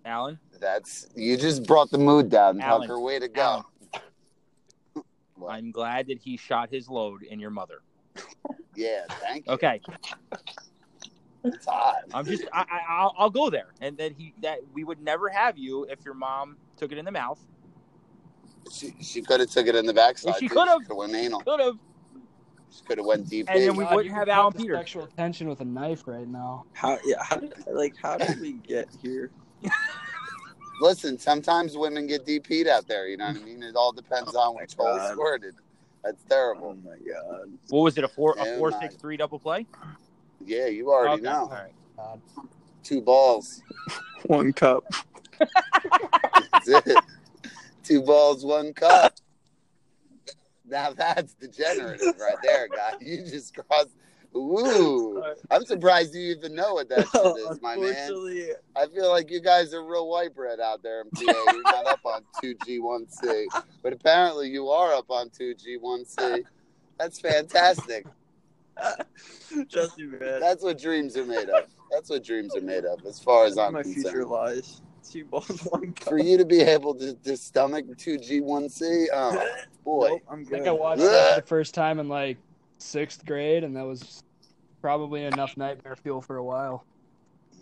[0.03, 0.39] Alan.
[0.59, 2.99] that's you just brought the mood down, Alan, Tucker.
[2.99, 3.63] Way to go.
[5.47, 7.81] I'm glad that he shot his load in your mother.
[8.75, 9.53] Yeah, thank you.
[9.53, 9.81] Okay,
[11.43, 12.03] It's hot.
[12.13, 15.29] I'm just I, I I'll, I'll go there, and that he that we would never
[15.29, 17.39] have you if your mom took it in the mouth.
[18.69, 20.35] She, she could have took it in the backside.
[20.37, 20.67] She could've.
[20.81, 21.41] She could have went anal.
[21.41, 21.75] Could have.
[22.69, 23.47] She could have went deep.
[23.49, 24.79] And then we God, wouldn't have Alan cut the Peters.
[24.79, 26.65] Sexual tension with a knife right now.
[26.73, 29.31] How yeah, how did like how did we get here?
[30.81, 33.07] Listen, sometimes women get DP'd out there.
[33.07, 33.61] You know what I mean?
[33.61, 35.55] It all depends oh on which hole squirted.
[36.03, 36.75] That's terrible.
[36.75, 37.51] Oh my god.
[37.69, 38.03] What was it?
[38.03, 38.79] A four a Oh four my.
[38.79, 39.67] six three double play?
[40.43, 41.41] Yeah, you already Okay, know.
[41.43, 41.73] All right.
[41.97, 42.21] God.
[42.83, 43.61] Two balls.
[44.25, 44.85] One cup.
[45.39, 46.99] That's it.
[47.91, 49.13] Two balls, one cup.
[50.63, 52.93] Now that's degenerative right there, guy.
[53.01, 53.89] You just crossed.
[54.33, 58.53] Ooh, I'm surprised you even know what that shit is, my man.
[58.77, 61.23] I feel like you guys are real white bread out there in PA.
[61.51, 63.47] You're not up on 2G1C,
[63.83, 66.45] but apparently you are up on 2G1C.
[66.97, 68.05] That's fantastic.
[69.69, 70.39] Trust me, man.
[70.39, 71.65] That's what dreams are made of.
[71.91, 74.29] That's what dreams are made of, as far as I'm my future concerned.
[74.29, 74.81] lies.
[75.09, 76.09] Two balls, one cup.
[76.09, 79.47] For you to be able to, to stomach 2G1C, oh
[79.83, 80.07] boy.
[80.09, 82.37] Nope, I'm I think I watched that for the first time in like
[82.77, 84.23] sixth grade, and that was
[84.81, 86.85] probably enough nightmare fuel for a while.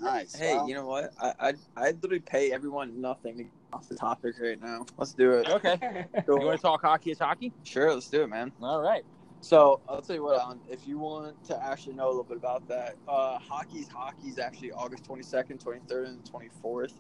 [0.02, 0.34] Nice.
[0.34, 1.12] Hey, Well, you know what?
[1.22, 4.86] I I I literally pay everyone nothing to get off the topic right now.
[4.98, 5.50] Let's do it.
[5.50, 6.06] Okay.
[6.16, 6.46] You Cool.
[6.46, 7.12] want to talk hockey?
[7.12, 7.52] Is hockey?
[7.64, 8.52] Sure, let's do it, man.
[8.62, 9.04] All right.
[9.42, 10.60] So I'll tell you what, Alan.
[10.70, 14.40] If you want to actually know a little bit about that, uh, hockey's hockey is
[14.40, 16.94] actually August twenty second, twenty third, and twenty fourth.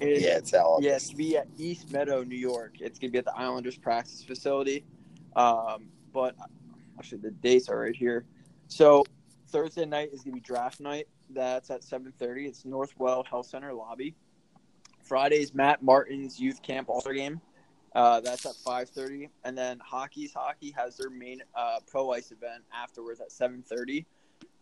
[0.00, 0.78] Yeah, it's all.
[0.80, 2.74] Yeah, be at East Meadow, New York.
[2.80, 4.84] It's gonna be at the Islanders practice facility.
[5.36, 6.34] Um, but
[6.98, 8.24] actually, the dates are right here.
[8.68, 9.04] So
[9.48, 11.08] Thursday night is gonna be draft night.
[11.30, 12.46] That's at seven thirty.
[12.46, 14.14] It's Northwell Health Center lobby.
[15.02, 17.40] Friday's Matt Martin's youth camp All Star game.
[17.94, 22.30] Uh, that's at five thirty, and then hockey's hockey has their main uh, pro ice
[22.30, 24.06] event afterwards at seven thirty.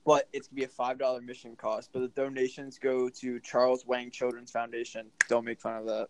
[0.06, 1.90] But it's gonna be a five dollar mission cost.
[1.92, 5.08] But the donations go to Charles Wang Children's Foundation.
[5.28, 6.08] Don't make fun of that.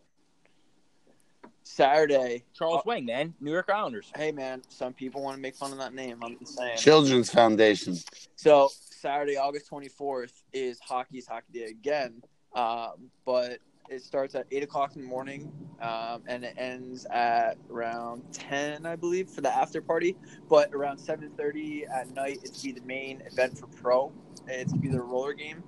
[1.64, 4.12] Saturday, Charles Wang, man, New York Islanders.
[4.16, 6.18] hey man, some people want to make fun of that name.
[6.22, 6.76] I'm just saying.
[6.78, 7.96] Children's Foundation.
[8.36, 12.22] So Saturday, August 24th is hockey's hockey day again,
[12.54, 13.58] um, but
[13.90, 18.86] it starts at eight o'clock in the morning, um, and it ends at around 10,
[18.86, 20.16] I believe, for the after party.
[20.48, 24.12] But around 7:30 at night, it's be the main event for pro.
[24.48, 25.62] It's be the roller game,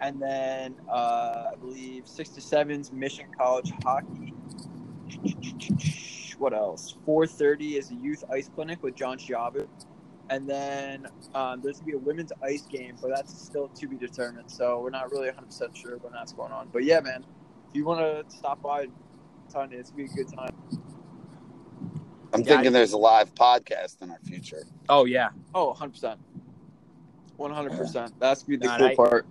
[0.00, 4.34] and then uh, I believe six to seven's Mission College hockey.
[6.38, 6.96] What else?
[7.06, 9.68] 4:30 is a youth ice clinic with John Chavez.
[10.30, 13.96] And then um, there's gonna be a women's ice game, but that's still to be
[13.96, 14.50] determined.
[14.50, 16.68] So we're not really 100 percent sure when that's going on.
[16.72, 17.24] But yeah, man,
[17.74, 18.86] you want to stop by,
[19.52, 20.54] Tanya, it's gonna be a good time.
[22.32, 24.64] I'm Yeah, thinking I- there's a live podcast in our future.
[24.88, 25.30] Oh yeah.
[25.54, 26.20] Oh, 100 percent,
[27.36, 28.12] 100 percent.
[28.18, 29.26] That's gonna be the Nah, cool I- part.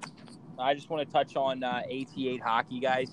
[0.59, 3.11] I just want to touch on uh, AT8 hockey, guys.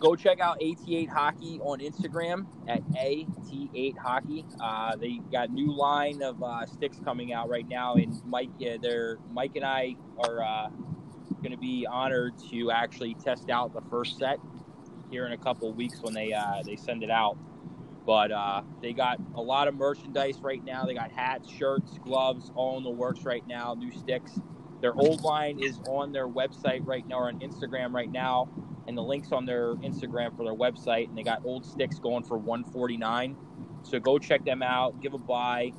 [0.00, 4.44] go check out AT8 Hockey on Instagram at AT8 Hockey.
[4.60, 8.50] Uh, they got a new line of uh, sticks coming out right now, and Mike,
[8.58, 10.68] yeah, they're Mike and I are uh,
[11.38, 14.38] going to be honored to actually test out the first set
[15.10, 17.36] here in a couple weeks when they uh, they send it out.
[18.06, 20.84] But uh, they got a lot of merchandise right now.
[20.84, 23.74] They got hats, shirts, gloves, all in the works right now.
[23.74, 24.38] New sticks.
[24.80, 28.48] Their old line is on their website right now, or on Instagram right now,
[28.86, 31.08] and the links on their Instagram for their website.
[31.08, 33.36] And they got old sticks going for 149.
[33.82, 35.72] So go check them out, give a buy,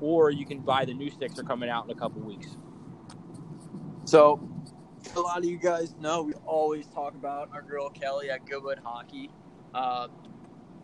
[0.00, 1.34] or you can buy the new sticks.
[1.34, 2.56] They're coming out in a couple weeks.
[4.04, 4.40] So,
[5.14, 8.80] a lot of you guys know we always talk about our girl Kelly at Goodwood
[8.82, 9.30] Hockey.
[9.74, 10.08] Uh,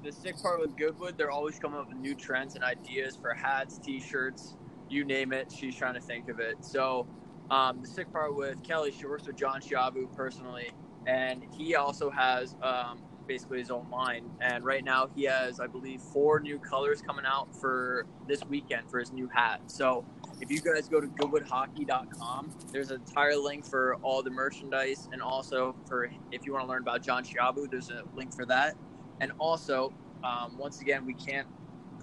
[0.04, 3.32] the sick part with Goodwood, they're always coming up with new trends and ideas for
[3.34, 4.56] hats, T-shirts,
[4.88, 5.52] you name it.
[5.52, 6.64] She's trying to think of it.
[6.64, 7.06] So,
[7.50, 10.70] um, the sick part with Kelly, she works with John Shabu personally,
[11.06, 14.30] and he also has um, basically his own line.
[14.40, 18.90] And right now, he has, I believe, four new colors coming out for this weekend
[18.90, 19.60] for his new hat.
[19.66, 20.04] So
[20.42, 25.22] if you guys go to goodwoodhockey.com, there's an entire link for all the merchandise, and
[25.22, 28.76] also for if you want to learn about John Shabu, there's a link for that.
[29.20, 29.92] And also,
[30.24, 31.46] um, once again, we can't,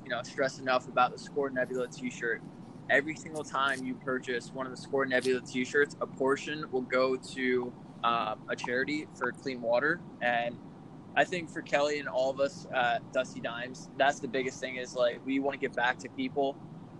[0.05, 2.41] you know, stress enough about the Score Nebula T-shirt.
[2.89, 7.17] Every single time you purchase one of the Score Nebula T-shirts, a portion will go
[7.17, 7.73] to
[8.05, 9.99] um, a charity for clean water.
[10.21, 10.57] And
[11.17, 14.77] I think for Kelly and all of us at Dusty Dimes, that's the biggest thing.
[14.77, 16.55] Is like we want to give back to people.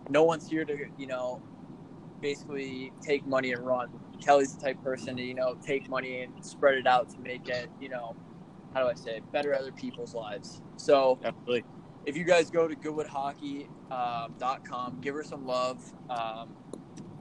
[0.10, 1.42] No one's here to, you know,
[2.22, 3.90] basically take money and run.
[4.22, 7.20] Kelly's the type of person to, you know, take money and spread it out to
[7.20, 8.16] make it, you know,
[8.74, 9.32] how do I say, it?
[9.32, 10.62] better other people's lives.
[10.78, 11.64] So Absolutely.
[12.06, 15.82] if you guys go to goodwoodhockey.com, give her some love.
[16.10, 16.50] Um,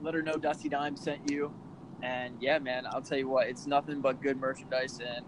[0.01, 1.53] let her know Dusty Dime sent you.
[2.01, 5.25] And yeah, man, I'll tell you what, it's nothing but good merchandise, and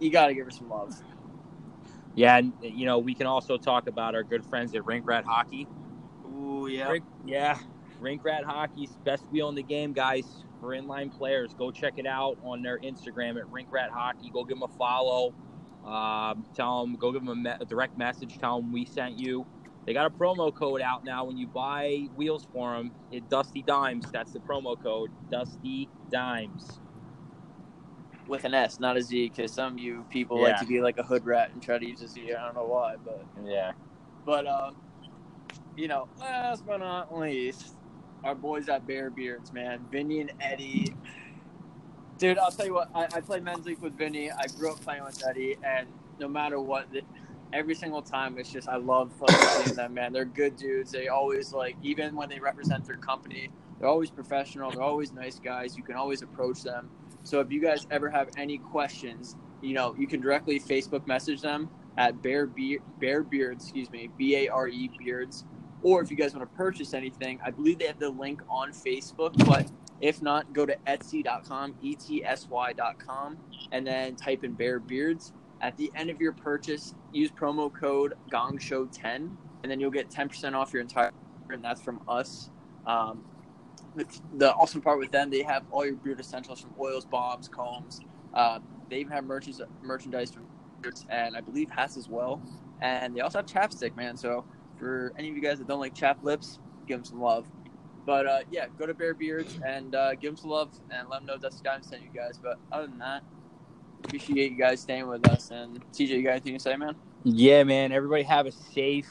[0.00, 0.94] you got to give her some love.
[2.14, 5.24] Yeah, and you know we can also talk about our good friends at Rink Rat
[5.24, 5.68] Hockey.
[6.42, 6.88] Ooh, yeah.
[6.90, 7.58] Rink, yeah,
[8.00, 10.44] Rink Rat Hockey's best wheel in the game, guys.
[10.60, 14.30] For inline players, go check it out on their Instagram at Rink Rat Hockey.
[14.30, 15.34] Go give them a follow.
[15.84, 18.38] Um, tell them, go give them a, me- a direct message.
[18.38, 19.44] Tell them we sent you.
[19.86, 21.24] They got a promo code out now.
[21.24, 24.08] When you buy wheels for them, it Dusty Dimes.
[24.12, 26.78] That's the promo code, Dusty Dimes.
[28.28, 30.50] With an S, not a Z, because some of you people Yeah.
[30.50, 32.32] like to be like a hood rat and try to use a Z.
[32.32, 33.72] I don't know why, but Yeah.
[34.24, 34.76] But um,
[35.76, 37.74] you know, last but not least,
[38.24, 40.94] our boys at Bare Beards, man, Vinny and Eddie.
[42.18, 42.88] Dude, I'll tell you what.
[42.94, 44.30] I, I played men's league with Vinny.
[44.30, 45.88] I grew up playing with Eddie, and
[46.20, 46.86] no matter what,
[47.52, 50.12] every single time it's just I love seeing them, man.
[50.12, 50.92] They're good dudes.
[50.92, 54.70] They always like, even when they represent their company, they're always professional.
[54.70, 55.76] They're always nice guys.
[55.76, 56.88] You can always approach them.
[57.24, 61.40] So if you guys ever have any questions, you know, you can directly Facebook message
[61.40, 65.44] them at Bare Beard, Bare Beards, excuse me, B A R E Beards.
[65.82, 68.72] Or if you guys want to purchase anything, I believe they have the link on
[68.72, 69.32] Facebook.
[69.46, 69.70] But
[70.00, 73.38] if not, go to Etsy.com, E T S Y.com,
[73.72, 75.32] and then type in Bare Beards.
[75.60, 79.14] At the end of your purchase, use promo code GongShow10,
[79.62, 81.12] and then you'll get 10% off your entire.
[81.50, 82.50] And that's from us.
[82.86, 83.24] Um,
[83.94, 84.06] the,
[84.38, 88.00] the awesome part with them, they have all your beard essentials from oils, bombs, combs.
[88.32, 88.58] Uh,
[88.88, 90.46] they even have merchants, merchandise from
[90.82, 92.42] beards and I believe hats as well.
[92.80, 94.16] And they also have chapstick, man.
[94.16, 94.44] So
[94.82, 96.58] for any of you guys that don't like chap lips,
[96.88, 97.46] give them some love.
[98.04, 101.20] But uh, yeah, go to Bare Beards and uh, give them some love and let
[101.20, 102.40] them know Dusty Diamond sent you guys.
[102.42, 103.22] But other than that,
[104.02, 105.52] appreciate you guys staying with us.
[105.52, 106.96] And TJ, you got anything to say, man?
[107.22, 107.92] Yeah, man.
[107.92, 109.08] Everybody have a safe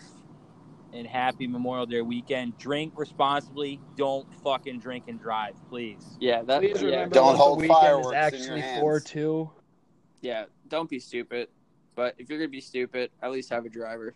[0.92, 2.58] and happy Memorial Day weekend.
[2.58, 3.80] Drink responsibly.
[3.96, 6.18] Don't fucking drink and drive, please.
[6.20, 6.60] Yeah, that.
[6.60, 8.82] Please yeah, remember Don't that the hold weekend fireworks is actually hands.
[8.82, 9.50] four two.
[10.20, 11.48] yeah, don't be stupid.
[11.96, 14.14] But if you're gonna be stupid, at least have a driver.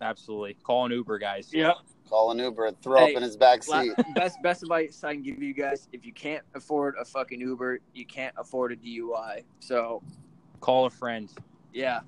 [0.00, 0.54] Absolutely.
[0.62, 1.50] Call an Uber, guys.
[1.52, 1.72] Yeah.
[2.08, 3.92] Call an Uber and throw Hey, up in his back seat.
[4.14, 7.80] best best advice I can give you guys: if you can't afford a fucking Uber,
[7.94, 9.42] you can't afford a DUI.
[9.60, 10.02] So
[10.60, 11.28] Call a friend.
[11.72, 12.00] yeah.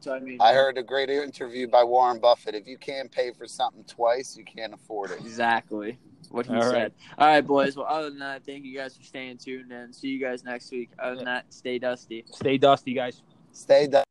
[0.00, 2.54] So I mean, I heard a great interview by Warren Buffett.
[2.54, 5.18] If you can't pay for something twice, you can't afford it.
[5.18, 5.98] exactly
[6.30, 6.72] what he All said.
[6.72, 6.92] right.
[7.18, 7.76] All right, boys.
[7.76, 10.70] Well, other than that, thank you guys for staying tuned, and see you guys next
[10.70, 10.90] week.
[11.00, 12.24] Other than that, stay dusty.
[12.30, 13.22] Stay dusty, guys.
[13.52, 14.04] Stay done.